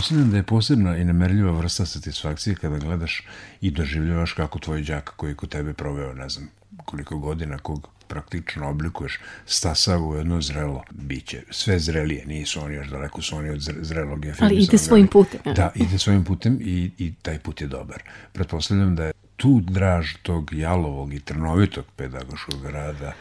Pretpostavljam 0.09 0.31
da 0.31 0.37
je 0.37 0.43
posebna 0.43 0.97
i 0.97 1.03
nemerljiva 1.05 1.51
vrsta 1.51 1.85
satisfakcije 1.85 2.55
kada 2.55 2.77
gledaš 2.77 3.23
i 3.61 3.71
doživljavaš 3.71 4.33
kako 4.33 4.59
tvoj 4.59 4.81
đak 4.81 5.13
koji 5.15 5.35
kod 5.35 5.49
tebe 5.49 5.73
proveo, 5.73 6.13
ne 6.13 6.29
znam, 6.29 6.49
koliko 6.85 7.17
godina, 7.17 7.57
kog 7.57 7.89
praktično 8.07 8.69
oblikuješ, 8.69 9.19
stasava 9.45 10.07
u 10.07 10.15
jedno 10.15 10.41
zrelo 10.41 10.83
biće. 10.91 11.43
Sve 11.49 11.79
zrelije, 11.79 12.25
nisu 12.25 12.61
oni 12.61 12.75
još 12.75 12.87
daleko, 12.87 13.21
su 13.21 13.35
oni 13.35 13.49
od 13.49 13.61
zrelog 13.61 14.25
je 14.25 14.35
Ali 14.39 14.55
ide 14.55 14.77
svojim 14.77 15.07
putem. 15.07 15.39
Da, 15.55 15.71
ide 15.75 15.97
svojim 15.97 16.23
putem 16.23 16.57
i, 16.61 16.91
i 16.97 17.13
taj 17.21 17.39
put 17.39 17.61
je 17.61 17.67
dobar. 17.67 18.03
Pretpostavljam 18.33 18.95
da 18.95 19.03
je 19.03 19.13
tu 19.37 19.59
draž 19.61 20.13
tog 20.21 20.53
jalovog 20.53 21.13
i 21.13 21.19
trnovitog 21.19 21.85
pedagoškog 21.95 22.65
rada 22.65 23.13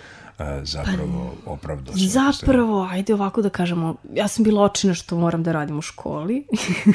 zapravo 0.63 1.35
pa, 1.45 1.51
opravdao 1.51 1.97
sve. 1.97 2.07
Zapravo, 2.07 2.89
ajde 2.91 3.15
ovako 3.15 3.43
da 3.43 3.49
kažemo, 3.49 3.95
ja 4.15 4.29
sam 4.29 4.45
bila 4.45 4.63
očina 4.63 4.95
što 4.95 5.17
moram 5.17 5.43
da 5.43 5.53
radim 5.53 5.79
u 5.79 5.83
školi, 5.83 6.47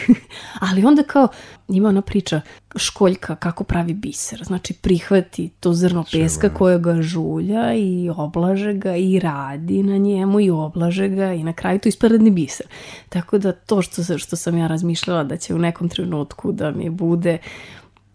ali 0.72 0.86
onda 0.86 1.04
kao 1.04 1.28
ima 1.68 1.90
ona 1.90 2.02
priča 2.02 2.42
školjka 2.76 3.36
kako 3.36 3.64
pravi 3.64 3.94
biser, 3.94 4.44
znači 4.44 4.74
prihvati 4.74 5.50
to 5.60 5.74
zrno 5.74 6.06
peska 6.12 6.50
koje 6.50 6.80
ga 6.80 7.02
žulja 7.02 7.74
i 7.74 8.10
oblaže 8.18 8.74
ga 8.74 8.96
i 8.96 9.20
radi 9.20 9.84
na 9.84 9.98
njemu 9.98 10.40
i 10.40 10.50
oblaže 10.50 11.08
ga 11.08 11.34
i 11.34 11.44
na 11.44 11.54
kraju 11.54 11.80
to 11.80 11.90
ispadne 11.90 12.32
biser. 12.32 12.66
Tako 13.10 13.38
da 13.38 13.52
to 13.52 13.82
što, 13.82 14.18
što 14.18 14.36
sam 14.36 14.58
ja 14.58 14.68
razmišljala 14.68 15.24
da 15.24 15.38
će 15.38 15.56
u 15.56 15.60
nekom 15.60 15.90
trenutku 15.90 16.52
da 16.52 16.72
mi 16.72 16.90
bude 16.90 17.38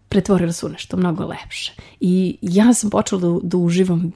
pretvorila 0.09 0.51
su 0.51 0.69
nešto 0.69 0.97
mnogo 0.97 1.25
lepše. 1.25 1.73
I 1.99 2.37
ja 2.41 2.73
sam 2.73 2.89
počela 2.89 3.21
da, 3.21 3.39
da 3.43 3.57
uživam 3.57 4.11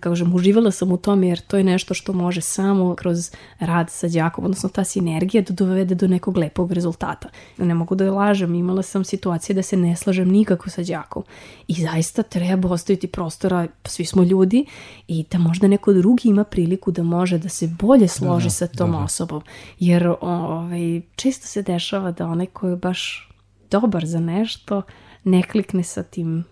kažem, 0.00 0.34
uživala 0.34 0.70
sam 0.70 0.92
u 0.92 0.96
tome 0.96 1.28
jer 1.28 1.40
to 1.40 1.56
je 1.56 1.64
nešto 1.64 1.94
što 1.94 2.12
može 2.12 2.40
samo 2.40 2.94
kroz 2.94 3.30
rad 3.58 3.90
sa 3.90 4.08
đakom, 4.08 4.44
odnosno 4.44 4.68
ta 4.68 4.84
sinergija 4.84 5.42
da 5.42 5.54
dovede 5.54 5.94
do 5.94 6.08
nekog 6.08 6.36
lepog 6.36 6.72
rezultata. 6.72 7.28
Ne 7.58 7.74
mogu 7.74 7.94
da 7.94 8.12
lažem, 8.12 8.54
imala 8.54 8.82
sam 8.82 9.04
situacije 9.04 9.54
da 9.54 9.62
se 9.62 9.76
ne 9.76 9.96
slažem 9.96 10.28
nikako 10.28 10.70
sa 10.70 10.82
đakom 10.82 11.22
i 11.68 11.74
zaista 11.74 12.22
treba 12.22 12.68
ostaviti 12.68 13.06
prostora, 13.06 13.66
svi 13.84 14.04
smo 14.04 14.22
ljudi 14.22 14.66
i 15.08 15.24
da 15.30 15.38
možda 15.38 15.68
neko 15.68 15.92
drugi 15.92 16.28
ima 16.28 16.44
priliku 16.44 16.90
da 16.90 17.02
može 17.02 17.38
da 17.38 17.48
se 17.48 17.66
bolje 17.78 18.08
složi 18.08 18.44
da, 18.44 18.48
da, 18.48 18.50
sa 18.50 18.66
tom 18.66 18.92
da, 18.92 18.98
da. 18.98 19.04
osobom. 19.04 19.42
Jer 19.78 20.14
ovaj, 20.20 21.00
često 21.16 21.46
se 21.46 21.62
dešava 21.62 22.12
da 22.12 22.26
onaj 22.26 22.46
ko 22.46 22.68
je 22.68 22.76
baš 22.76 23.28
dobar 23.70 24.06
za 24.06 24.20
nešto 24.20 24.82
ne 25.24 25.42
klikne 25.42 25.82
sa 25.82 26.02
tim 26.02 26.44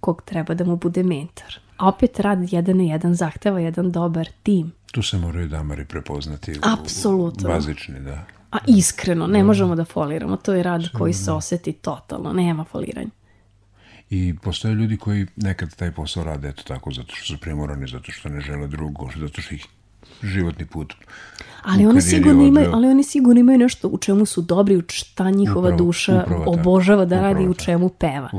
kog 0.00 0.22
treba 0.22 0.54
da 0.54 0.64
mu 0.64 0.76
bude 0.76 1.02
mentor 1.02 1.67
a 1.78 1.88
opet 1.88 2.20
rad 2.20 2.52
jedan 2.52 2.76
na 2.76 2.82
jedan 2.82 3.14
zahteva 3.14 3.60
jedan 3.60 3.92
dobar 3.92 4.28
tim. 4.42 4.72
Tu 4.92 5.02
se 5.02 5.18
moraju 5.18 5.48
damari 5.48 5.84
prepoznati. 5.84 6.58
Apsolutno. 6.62 7.48
Bazični, 7.48 8.00
da. 8.00 8.24
A 8.50 8.58
iskreno, 8.66 9.26
ne 9.26 9.44
možemo 9.44 9.74
da 9.74 9.84
foliramo. 9.84 10.36
To 10.36 10.54
je 10.54 10.62
rad 10.62 10.88
koji 10.92 11.12
se 11.12 11.32
oseti 11.32 11.72
totalno. 11.72 12.32
Nema 12.32 12.64
foliranja. 12.64 13.10
I 14.10 14.34
postoje 14.42 14.74
ljudi 14.74 14.96
koji 14.96 15.26
nekad 15.36 15.76
taj 15.76 15.92
posao 15.92 16.24
rade 16.24 16.48
eto 16.48 16.62
tako 16.62 16.90
zato 16.92 17.14
što 17.14 17.26
su 17.26 17.40
primorani, 17.40 17.88
zato 17.88 18.12
što 18.12 18.28
ne 18.28 18.40
žele 18.40 18.66
drugo, 18.66 19.08
zato 19.16 19.42
što 19.42 19.54
ih 19.54 19.66
životni 20.22 20.66
put. 20.66 20.94
Ali 21.62 21.86
oni 21.86 22.00
sigurno 22.00 22.42
imaju, 22.42 22.70
ali 22.72 22.88
oni 22.88 23.04
sigurno 23.04 23.40
imaju 23.40 23.58
nešto 23.58 23.88
u 23.88 23.98
čemu 23.98 24.26
su 24.26 24.42
dobri, 24.42 24.76
u 24.76 24.82
šta 24.88 25.30
njihova 25.30 25.68
upravo, 25.68 25.76
duša 25.76 26.22
upravo 26.22 26.44
obožava 26.46 27.04
da 27.04 27.20
radi 27.20 27.44
i 27.44 27.48
u 27.48 27.54
čemu 27.54 27.88
peva. 27.88 28.30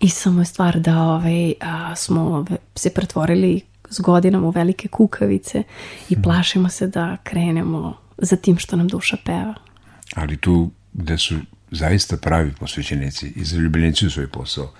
I 0.00 0.08
samo 0.08 0.40
je 0.40 0.44
stvar 0.44 0.80
da 0.80 1.02
ovaj, 1.02 1.54
a, 1.60 1.96
smo 1.96 2.44
se 2.74 2.90
pretvorili 2.90 3.60
s 3.90 4.00
godinama 4.00 4.46
u 4.46 4.50
velike 4.50 4.88
kukavice 4.88 5.62
i 6.08 6.14
hmm. 6.14 6.22
plašimo 6.22 6.68
se 6.68 6.86
da 6.86 7.16
krenemo 7.22 7.96
za 8.18 8.36
tim 8.36 8.58
što 8.58 8.76
nam 8.76 8.88
duša 8.88 9.16
peva. 9.24 9.54
Ali 10.14 10.36
tu 10.36 10.70
gde 10.92 11.18
su 11.18 11.34
zaista 11.70 12.16
pravi 12.16 12.52
posvećenici 12.60 13.32
i 13.36 13.44
zaljubljenici 13.44 14.06
u 14.06 14.10
svoj 14.10 14.28
posao, 14.28 14.72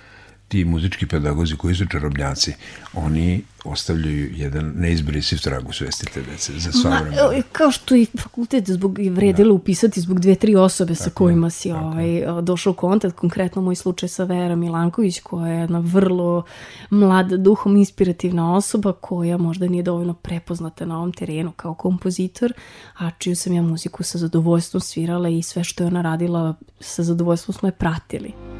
ti 0.47 0.65
muzički 0.65 1.07
pedagozi 1.07 1.55
koji 1.55 1.75
su 1.75 1.85
čarobnjaci, 1.87 2.53
oni 2.93 3.43
ostavljaju 3.65 4.31
jedan 4.35 4.73
neizbrisiv 4.75 5.39
trag 5.41 5.69
u 5.69 5.73
svesti 5.73 6.05
te 6.13 6.21
dece 6.21 6.59
za 6.59 6.71
sva 6.71 6.99
vremena. 6.99 7.43
Kao 7.51 7.71
što 7.71 7.95
i 7.95 8.05
fakultet 8.17 8.69
zbog, 8.69 8.99
je 8.99 9.11
vredilo 9.11 9.49
da. 9.49 9.53
upisati 9.53 10.01
zbog 10.01 10.19
dve, 10.19 10.35
tri 10.35 10.55
osobe 10.55 10.93
tako, 10.93 11.03
sa 11.03 11.09
kojima 11.09 11.49
si 11.49 11.71
ovaj, 11.71 12.41
došao 12.41 12.71
u 12.71 12.75
kontakt, 12.75 13.15
konkretno 13.15 13.61
moj 13.61 13.75
slučaj 13.75 14.09
sa 14.09 14.23
Vera 14.23 14.55
Milanković, 14.55 15.19
koja 15.19 15.51
je 15.51 15.59
jedna 15.59 15.79
vrlo 15.79 16.43
mlada, 16.89 17.37
duhom 17.37 17.75
inspirativna 17.75 18.55
osoba 18.55 18.93
koja 18.93 19.37
možda 19.37 19.67
nije 19.67 19.83
dovoljno 19.83 20.13
prepoznata 20.13 20.85
na 20.85 20.97
ovom 20.97 21.13
terenu 21.13 21.51
kao 21.51 21.73
kompozitor, 21.73 22.53
a 22.97 23.11
čiju 23.11 23.35
sam 23.35 23.53
ja 23.53 23.61
muziku 23.61 24.03
sa 24.03 24.17
zadovoljstvom 24.17 24.81
svirala 24.81 25.29
i 25.29 25.43
sve 25.43 25.63
što 25.63 25.83
je 25.83 25.87
ona 25.87 26.01
radila 26.01 26.55
sa 26.79 27.03
zadovoljstvom 27.03 27.53
smo 27.53 27.67
je 27.67 27.71
pratili. 27.71 28.56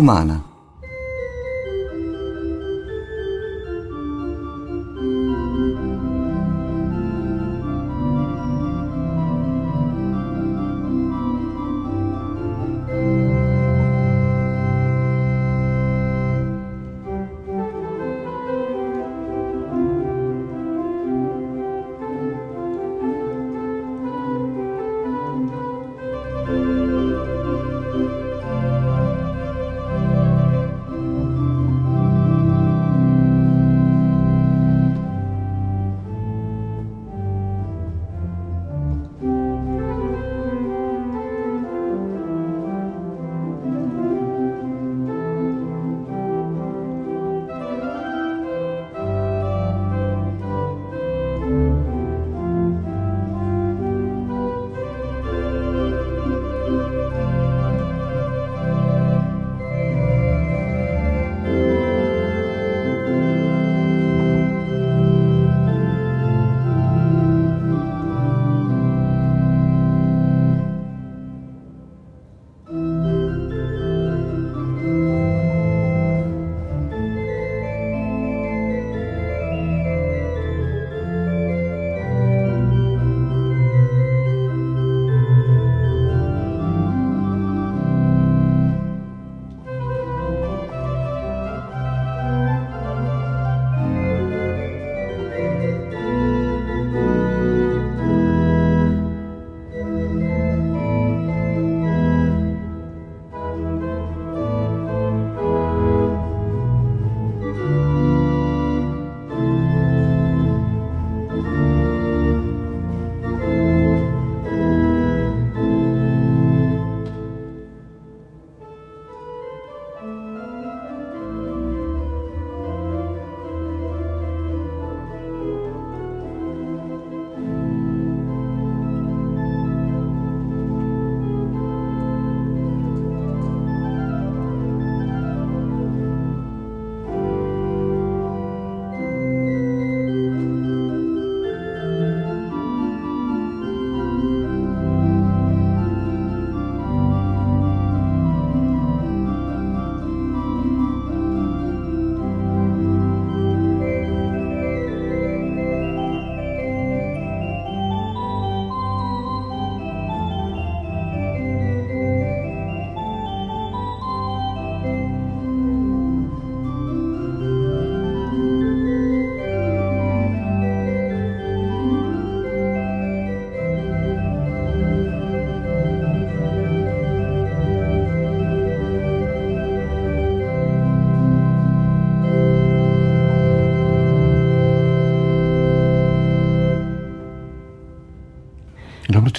Humana. 0.00 0.49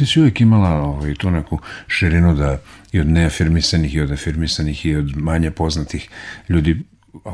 Ti 0.01 0.05
si 0.05 0.19
uvijek 0.19 0.41
imala 0.41 0.69
ovaj, 0.69 1.15
tu 1.15 1.31
neku 1.31 1.59
širinu 1.87 2.35
da 2.35 2.57
i 2.91 2.99
od 2.99 3.07
neafirmisanih 3.07 3.95
i 3.95 4.01
od 4.01 4.11
afirmisanih 4.11 4.85
i 4.85 4.95
od 4.95 5.17
manje 5.17 5.51
poznatih 5.51 6.09
ljudi 6.49 6.83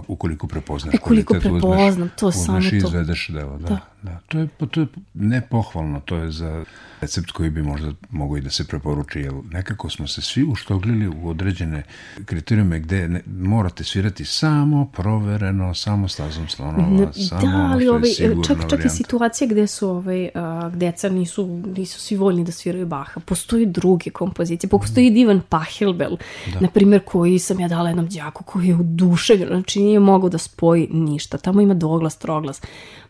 ukoliko 0.07 0.47
prepoznaš 0.47 0.95
Ukoliko 0.95 1.34
kvalitet, 1.34 1.61
prepoznam, 1.61 2.09
to 2.20 2.28
uzmeš 2.28 2.45
samo 2.45 2.59
to. 2.70 2.76
izvedeš 2.76 3.28
delo, 3.28 3.57
da, 3.57 3.68
da. 3.68 3.80
Da. 4.02 4.20
To, 4.28 4.39
je, 4.39 4.48
to 4.72 4.80
je 4.82 4.88
nepohvalno, 5.14 6.00
to 6.00 6.16
je 6.16 6.32
za 6.32 6.66
recept 7.02 7.32
koji 7.32 7.50
bi 7.50 7.62
možda 7.62 7.91
mogao 8.10 8.38
i 8.38 8.41
da 8.41 8.50
se 8.50 8.68
preporuči, 8.68 9.20
jer 9.20 9.34
nekako 9.52 9.89
smo 9.89 10.08
se 10.08 10.22
svi 10.22 10.43
uštoglili 10.43 11.08
u 11.08 11.30
određene 11.30 11.84
kriterijume 12.26 12.80
gde 12.80 13.08
ne, 13.08 13.22
morate 13.26 13.84
svirati 13.84 14.26
samo 14.26 14.86
provereno, 14.86 15.74
samo 15.74 16.08
stazom 16.08 16.48
slonova, 16.48 16.88
Ne, 16.89 17.14
samo 17.14 17.41
da, 17.41 17.48
ono 17.48 17.74
ali 17.74 17.84
što 17.84 17.91
je 17.93 17.98
ovaj, 17.98 18.10
sigurna 18.10 18.43
čak, 18.43 18.70
čak 18.70 18.86
i 18.86 18.89
situacije 18.89 19.48
gde 19.48 19.68
su 19.68 19.89
ovaj, 19.89 20.30
a, 20.36 20.72
deca 20.74 21.10
nisu, 21.10 21.62
nisu 21.76 22.00
svi 22.00 22.16
voljni 22.16 22.43
da 22.43 22.52
sviraju 22.52 22.86
Baha. 22.86 23.22
Postoji 23.26 23.66
druge 23.66 24.10
kompozicije. 24.10 24.70
Postoji 24.70 25.10
Divan 25.10 25.41
Pahilbel, 25.50 26.18
na 26.60 26.68
primjer, 26.68 27.02
koji 27.06 27.39
sam 27.39 27.60
ja 27.60 27.68
dala 27.68 27.89
jednom 27.89 28.08
đaku 28.08 28.43
koji 28.43 28.68
je 28.68 28.76
oduševljen. 28.76 29.48
Znači 29.48 29.80
nije 29.80 30.00
mogao 30.00 30.30
da 30.30 30.38
spoji 30.38 30.88
ništa. 30.91 31.38
Tamo 31.38 31.62
ima 31.62 31.74
dvoglas, 31.74 32.18
troglas. 32.18 32.62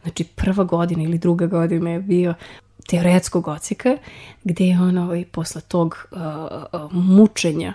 Znači 0.03 0.23
prva 0.23 0.63
godina 0.78 1.03
ili 1.03 1.17
druga 1.17 1.47
godina 1.47 1.89
je 1.89 1.99
bio 1.99 2.34
teoretskog 2.88 3.47
oceka, 3.47 3.97
gde 4.43 4.65
je 4.65 4.82
on 4.82 4.97
ovaj, 4.97 5.25
posle 5.25 5.61
tog 5.61 6.07
uh, 6.11 6.19
uh, 6.82 6.93
mučenja 6.93 7.73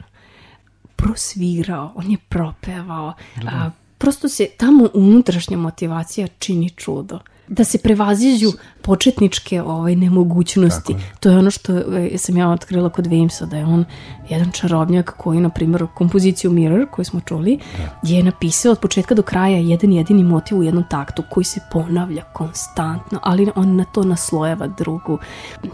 prosvirao, 0.97 1.93
on 1.95 2.11
je 2.11 2.19
propevao. 2.29 3.15
A, 3.47 3.71
prosto 3.99 4.29
se 4.29 4.47
tamo 4.57 4.89
unutrašnja 4.95 5.57
motivacija 5.57 6.27
čini 6.39 6.71
čudo. 6.71 7.19
Da 7.53 7.65
se 7.65 7.79
prevaziđu 7.79 8.53
početničke 8.83 9.63
ovaj, 9.63 9.97
nemogućnosti. 9.97 10.97
To 11.21 11.31
je 11.31 11.39
ono 11.39 11.51
što 11.51 11.79
e, 11.79 12.19
sam 12.19 12.37
ja 12.37 12.51
otkrila 12.51 12.89
kod 12.89 13.07
Vimsa, 13.07 13.47
da 13.47 13.57
je 13.57 13.65
on 13.65 13.85
jedan 14.29 14.51
čarobnjak 14.51 15.15
koji, 15.17 15.41
na 15.41 15.49
primjer, 15.49 15.87
kompoziciju 15.95 16.51
Mirror, 16.51 16.87
koju 16.91 17.05
smo 17.05 17.21
čuli, 17.21 17.59
je 18.03 18.23
napisao 18.23 18.73
od 18.73 18.81
početka 18.81 19.15
do 19.15 19.23
kraja 19.23 19.59
jedan 19.59 19.93
jedini 19.93 20.25
motiv 20.25 20.59
u 20.59 20.63
jednom 20.63 20.85
taktu 20.91 21.23
koji 21.31 21.45
se 21.45 21.61
ponavlja 21.73 22.23
konstantno, 22.23 23.21
ali 23.23 23.51
on 23.55 23.77
na 23.77 23.85
to 23.85 24.05
naslojava 24.05 24.67
drugu, 24.67 25.19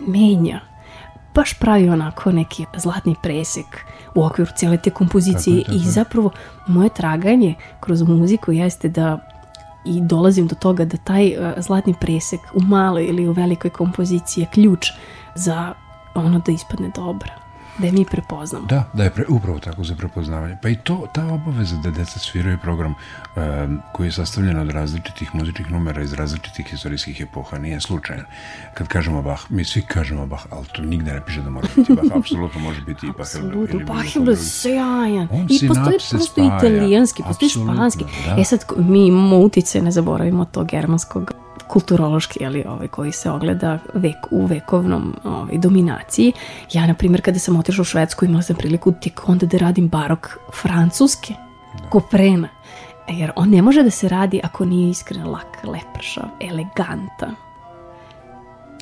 menja 0.06 0.60
baš 1.34 1.54
pravi 1.58 1.88
onako 1.88 2.32
neki 2.32 2.66
zlatni 2.76 3.14
presek 3.22 3.66
u 4.14 4.24
okviru 4.24 4.50
cijele 4.56 4.76
te 4.76 4.90
kompozicije 4.90 5.62
Tako 5.62 5.72
je, 5.72 5.78
tako 5.78 5.84
i 5.84 5.86
je. 5.86 5.92
zapravo 5.92 6.30
moje 6.66 6.88
traganje 6.88 7.54
kroz 7.80 8.02
muziku 8.02 8.52
jeste 8.52 8.88
da 8.88 9.37
i 9.84 10.00
dolazim 10.00 10.46
do 10.46 10.54
toga 10.54 10.84
da 10.84 10.96
taj 10.96 11.36
uh, 11.36 11.52
zlatni 11.56 11.94
presek 12.00 12.40
u 12.54 12.60
maloj 12.60 13.06
ili 13.06 13.28
u 13.28 13.32
velikoj 13.32 13.70
kompoziciji 13.70 14.42
je 14.42 14.48
ključ 14.52 14.86
za 15.34 15.74
ono 16.14 16.38
da 16.38 16.52
ispadne 16.52 16.90
dobra. 16.94 17.47
Da 17.78 17.86
je 17.86 17.92
mi 17.92 18.04
prepoznamo. 18.04 18.66
Da, 18.66 18.84
da 18.92 19.04
je 19.04 19.10
pre, 19.10 19.24
upravo 19.28 19.58
tako 19.58 19.84
za 19.84 19.94
prepoznavanje. 19.94 20.56
Pa 20.62 20.68
i 20.68 20.76
to, 20.76 21.06
ta 21.14 21.26
obaveza 21.26 21.76
da 21.76 21.90
deca 21.90 22.18
sviraju 22.18 22.58
program 22.62 22.94
um, 22.94 23.80
koji 23.92 24.06
je 24.06 24.12
sastavljen 24.12 24.58
od 24.58 24.70
različitih 24.70 25.34
muzičkih 25.34 25.70
numera 25.70 26.02
iz 26.02 26.12
različitih 26.12 26.72
istorijskih 26.72 27.20
epoha 27.20 27.58
nije 27.58 27.80
slučajan. 27.80 28.24
Kad 28.74 28.88
kažemo 28.88 29.22
Bach, 29.22 29.50
mi 29.50 29.64
svi 29.64 29.82
kažemo 29.82 30.26
Bach, 30.26 30.46
ali 30.50 30.66
to 30.66 30.82
nigde 30.82 31.12
ne 31.12 31.24
piše 31.26 31.40
da 31.40 31.50
mora 31.50 31.68
biti 31.76 31.92
Bach, 31.94 32.16
apsolutno 32.16 32.60
može 32.60 32.80
biti 32.80 33.06
i 33.06 33.10
Bach. 33.10 33.20
Apsolutno, 33.20 33.80
Bach 33.86 34.16
je 34.16 34.36
sjajan. 34.36 35.28
I 35.48 35.68
postoji 35.68 35.96
prosto 36.10 36.56
italijanski, 36.56 37.22
postoji 37.22 37.48
španski. 37.48 38.04
Da. 38.26 38.36
E 38.40 38.44
sad, 38.44 38.64
mi 38.76 39.06
imamo 39.06 39.38
utice, 39.38 39.82
ne 39.82 39.90
zaboravimo 39.90 40.44
to 40.44 40.64
germanskog 40.64 41.32
kulturološki, 41.62 42.46
ali 42.46 42.64
ovaj, 42.66 42.88
koji 42.88 43.12
se 43.12 43.30
ogleda 43.30 43.78
vek, 43.94 44.16
u 44.30 44.46
vekovnom 44.46 45.14
ovaj, 45.24 45.58
dominaciji. 45.58 46.32
Ja, 46.72 46.86
na 46.86 46.94
primjer, 46.94 47.22
kada 47.22 47.38
sam 47.38 47.56
otišla 47.56 47.82
u 47.82 47.84
Švedsku, 47.84 48.24
imala 48.24 48.42
sam 48.42 48.56
priliku 48.56 48.92
tik 48.92 49.28
onda 49.28 49.46
da 49.46 49.58
radim 49.58 49.88
barok 49.88 50.38
francuske, 50.62 51.34
da. 51.82 51.88
koprena. 51.88 52.48
Jer 53.08 53.32
on 53.36 53.50
ne 53.50 53.62
može 53.62 53.82
da 53.82 53.90
se 53.90 54.08
radi 54.08 54.40
ako 54.44 54.64
nije 54.64 54.90
iskren, 54.90 55.28
lak, 55.28 55.64
lepršav, 55.64 56.28
elegantan. 56.40 57.34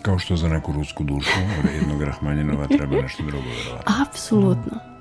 Kao 0.02 0.18
što 0.18 0.36
za 0.36 0.48
neku 0.48 0.72
rusku 0.72 1.04
dušu 1.04 1.40
od 1.64 1.74
jednog 1.74 2.02
Rahmanjinova 2.02 2.66
treba 2.66 3.02
nešto 3.02 3.22
drugo 3.22 3.48
verovatno. 3.48 3.94
Apsolutno. 4.02 4.95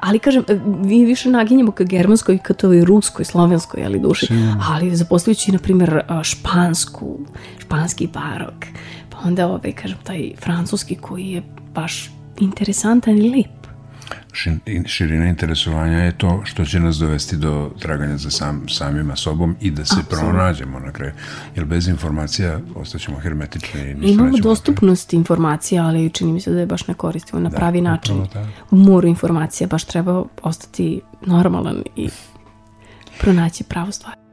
Ali 0.00 0.18
kažem, 0.18 0.44
vi 0.84 1.04
više 1.04 1.30
naginjemo 1.30 1.72
ka 1.72 1.84
germanskoj, 1.84 2.38
ka 2.38 2.54
toj 2.54 2.84
ruskoj, 2.84 3.24
slovenskoj, 3.24 3.84
ali 3.84 3.98
duši. 3.98 4.26
Sim. 4.26 4.60
Ali 4.68 4.96
zapostavljući, 4.96 5.52
na 5.52 5.58
primjer, 5.58 6.00
špansku, 6.22 7.18
španski 7.58 8.06
barok, 8.06 8.66
pa 9.10 9.18
onda, 9.24 9.46
ovaj, 9.46 9.72
kažem, 9.72 9.98
taj 10.04 10.32
francuski 10.40 10.94
koji 10.94 11.26
je 11.26 11.42
baš 11.74 12.10
interesantan 12.40 13.18
i 13.18 13.30
lep 13.30 13.57
širina 14.86 15.26
interesovanja 15.26 15.98
je 15.98 16.18
to 16.18 16.40
što 16.44 16.64
će 16.64 16.80
nas 16.80 16.96
dovesti 16.96 17.36
do 17.36 17.70
traganja 17.78 18.16
za 18.16 18.30
sam, 18.30 18.68
samima 18.68 19.16
sobom 19.16 19.56
i 19.60 19.70
da 19.70 19.84
se 19.84 19.94
Absolutno. 19.98 20.28
pronađemo 20.30 20.78
na 20.78 20.92
kraju. 20.92 21.12
Jer 21.56 21.64
bez 21.64 21.88
informacija 21.88 22.60
ostaćemo 22.74 23.18
hermetični. 23.18 23.80
I 24.02 24.10
Imamo 24.12 24.38
dostupnost 24.38 25.12
informacija, 25.12 25.84
ali 25.84 26.10
čini 26.10 26.32
mi 26.32 26.40
se 26.40 26.50
da 26.50 26.60
je 26.60 26.66
baš 26.66 26.86
ne 26.86 26.94
koristimo 26.94 27.40
na 27.40 27.48
da, 27.48 27.56
pravi 27.56 27.80
način. 27.80 28.26
U 28.70 28.76
moru 28.76 29.08
informacija 29.08 29.66
baš 29.66 29.84
treba 29.84 30.24
ostati 30.42 31.00
normalan 31.26 31.82
i 31.96 32.08
pronaći 33.20 33.64
pravu 33.64 33.92
stvar. 33.92 34.27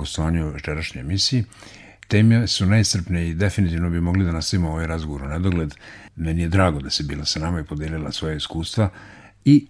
Gostovanju 0.00 0.46
u 0.46 0.52
večerašnjoj 0.52 1.00
emisiji. 1.00 1.44
Teme 2.08 2.46
su 2.46 2.66
najstrpne 2.66 3.28
i 3.28 3.34
definitivno 3.34 3.90
bi 3.90 4.00
mogli 4.00 4.24
da 4.24 4.32
nastavimo 4.32 4.70
ovaj 4.70 4.86
razgovor 4.86 5.22
u 5.22 5.28
nedogled. 5.28 5.74
Meni 6.16 6.42
je 6.42 6.48
drago 6.48 6.80
da 6.80 6.90
si 6.90 7.04
bila 7.04 7.24
sa 7.24 7.40
nama 7.40 7.60
i 7.60 7.64
podelila 7.64 8.12
svoje 8.12 8.36
iskustva 8.36 8.90
i 9.44 9.66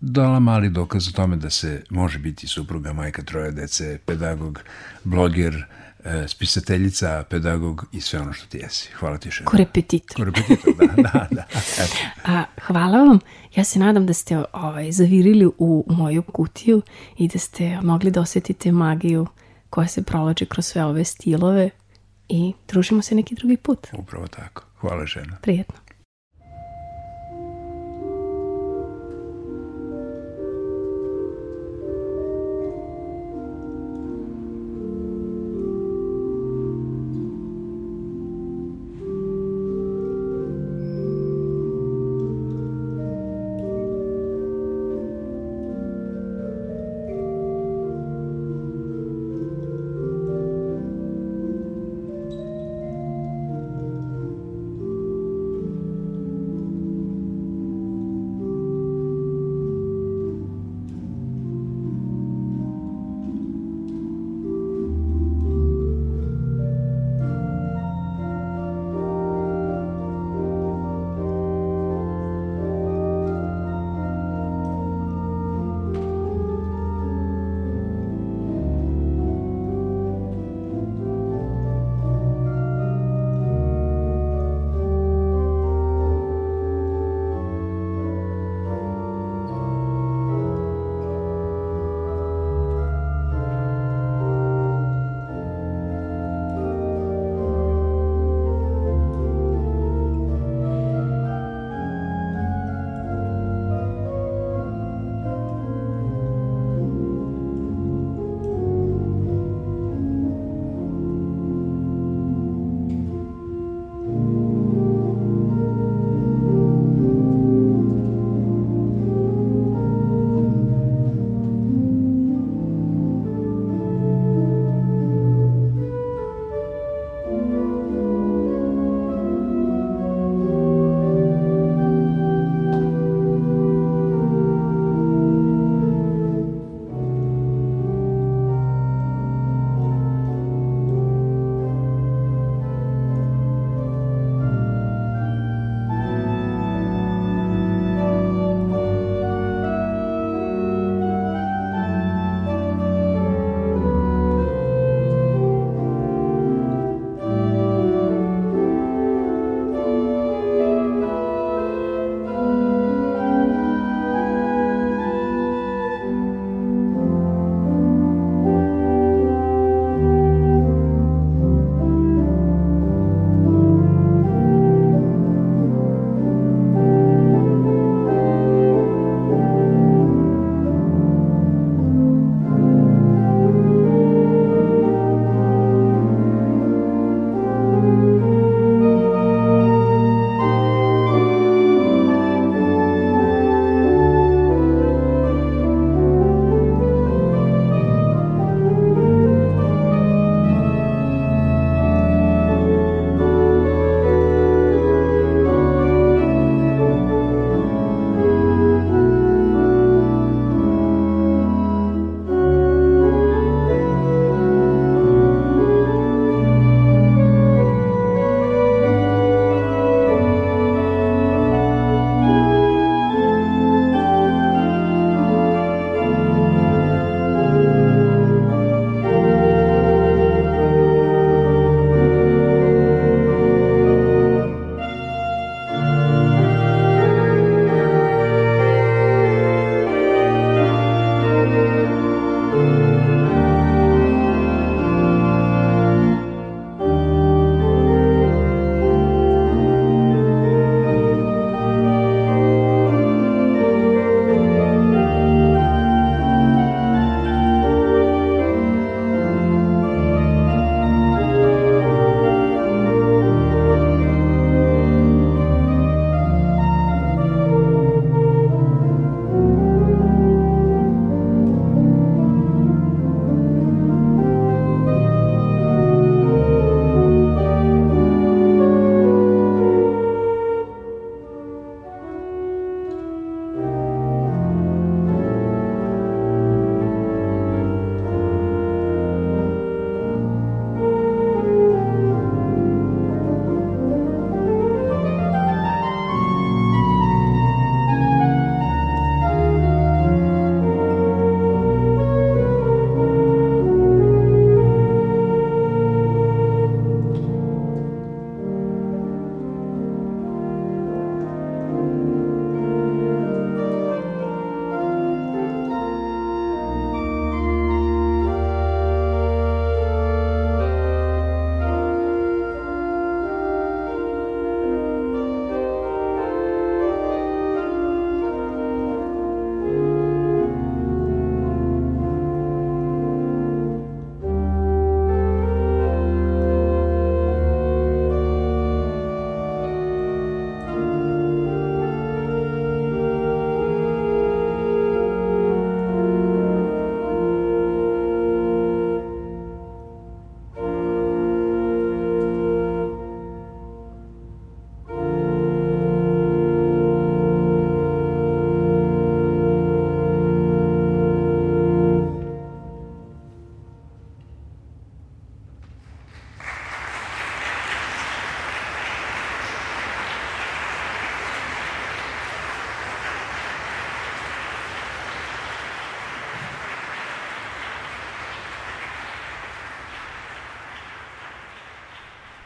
dala 0.00 0.40
mali 0.40 0.70
dokaz 0.70 1.08
o 1.08 1.12
tome 1.12 1.36
da 1.36 1.50
se 1.50 1.82
može 1.90 2.18
biti 2.18 2.46
supruga, 2.46 2.92
majka 2.92 3.22
troje 3.22 3.50
dece, 3.50 3.98
pedagog, 4.06 4.60
bloger, 5.04 5.64
e, 6.04 6.28
spisateljica, 6.28 7.24
pedagog 7.30 7.86
i 7.92 8.00
sve 8.00 8.20
ono 8.20 8.32
što 8.32 8.46
ti 8.46 8.58
jesi. 8.58 8.90
Hvala 8.92 9.18
ti 9.18 9.30
še. 9.30 9.44
Korepetitor. 9.44 10.16
Korepetitor, 10.16 10.74
da, 10.76 11.02
da, 11.02 11.28
da. 11.30 11.44
Eto. 11.78 11.96
A, 12.34 12.44
hvala 12.66 12.98
vam. 12.98 13.18
Ja 13.54 13.64
se 13.64 13.78
nadam 13.78 14.06
da 14.06 14.12
ste 14.12 14.42
ovaj, 14.52 14.92
zavirili 14.92 15.50
u 15.58 15.84
moju 15.88 16.22
kutiju 16.22 16.82
i 17.18 17.28
da 17.28 17.38
ste 17.38 17.80
mogli 17.82 18.10
da 18.10 18.20
osetite 18.20 18.72
magiju 18.72 19.26
koja 19.74 19.88
se 19.88 20.02
provlači 20.02 20.46
kroz 20.46 20.66
sve 20.66 20.84
ove 20.84 21.04
stilove 21.04 21.70
i 22.28 22.52
družimo 22.68 23.02
se 23.02 23.14
neki 23.14 23.34
drugi 23.34 23.56
put. 23.56 23.86
Upravo 23.92 24.26
tako. 24.26 24.62
Hvala 24.80 25.06
žena. 25.06 25.36
Prijetno. 25.42 25.83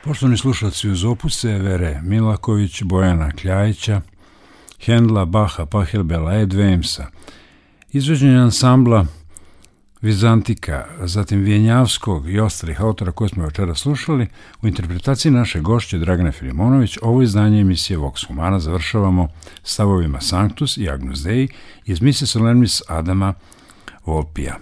Poštovni 0.04 0.36
slušalci 0.36 0.88
uz 0.88 1.04
opuse 1.04 1.48
Vere 1.48 2.00
Milaković, 2.02 2.82
Bojana 2.82 3.30
Kljajića, 3.30 4.00
Hendla, 4.80 5.24
Baha, 5.24 5.66
Pahilbela, 5.66 6.34
Ed 6.34 6.52
Vemsa, 6.52 7.06
izveđenje 7.92 8.38
ansambla 8.38 9.06
Vizantika, 10.02 10.86
zatim 11.00 11.40
Vijenjavskog 11.40 12.30
i 12.30 12.40
ostalih 12.40 12.80
autora 12.80 13.12
koje 13.12 13.28
smo 13.28 13.44
večera 13.44 13.74
slušali, 13.74 14.26
u 14.62 14.68
interpretaciji 14.68 15.32
naše 15.32 15.60
gošće 15.60 15.98
Dragane 15.98 16.32
Filimonović, 16.32 16.98
ovo 17.02 17.22
izdanje 17.22 17.60
emisije 17.60 17.98
Vox 17.98 18.26
Humana 18.26 18.60
završavamo 18.60 19.28
stavovima 19.62 20.20
Sanctus 20.20 20.76
i 20.76 20.90
Agnus 20.90 21.22
Dei 21.22 21.48
iz 21.84 22.02
Mise 22.02 22.26
Solemnis 22.26 22.82
Adama 22.88 23.34
Volpija. 24.06 24.58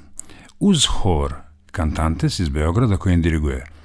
Uz 0.60 0.86
hor 0.88 1.34
Kantantes 1.70 2.38
iz 2.38 2.48
Beograda 2.48 2.96
kojim 2.96 3.22
diriguje 3.22 3.75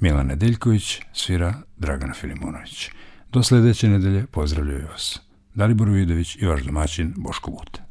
Milan 0.00 0.26
Nedeljković, 0.26 1.00
svira 1.12 1.54
Dragana 1.76 2.14
Filimonović. 2.14 2.90
Do 3.32 3.42
sledeće 3.42 3.88
nedelje 3.88 4.26
pozdravljaju 4.26 4.86
vas 4.86 5.20
Dalibor 5.54 5.88
Vidović 5.88 6.36
i 6.36 6.46
vaš 6.46 6.62
domaćin 6.62 7.14
Boško 7.16 7.50
Bute. 7.50 7.87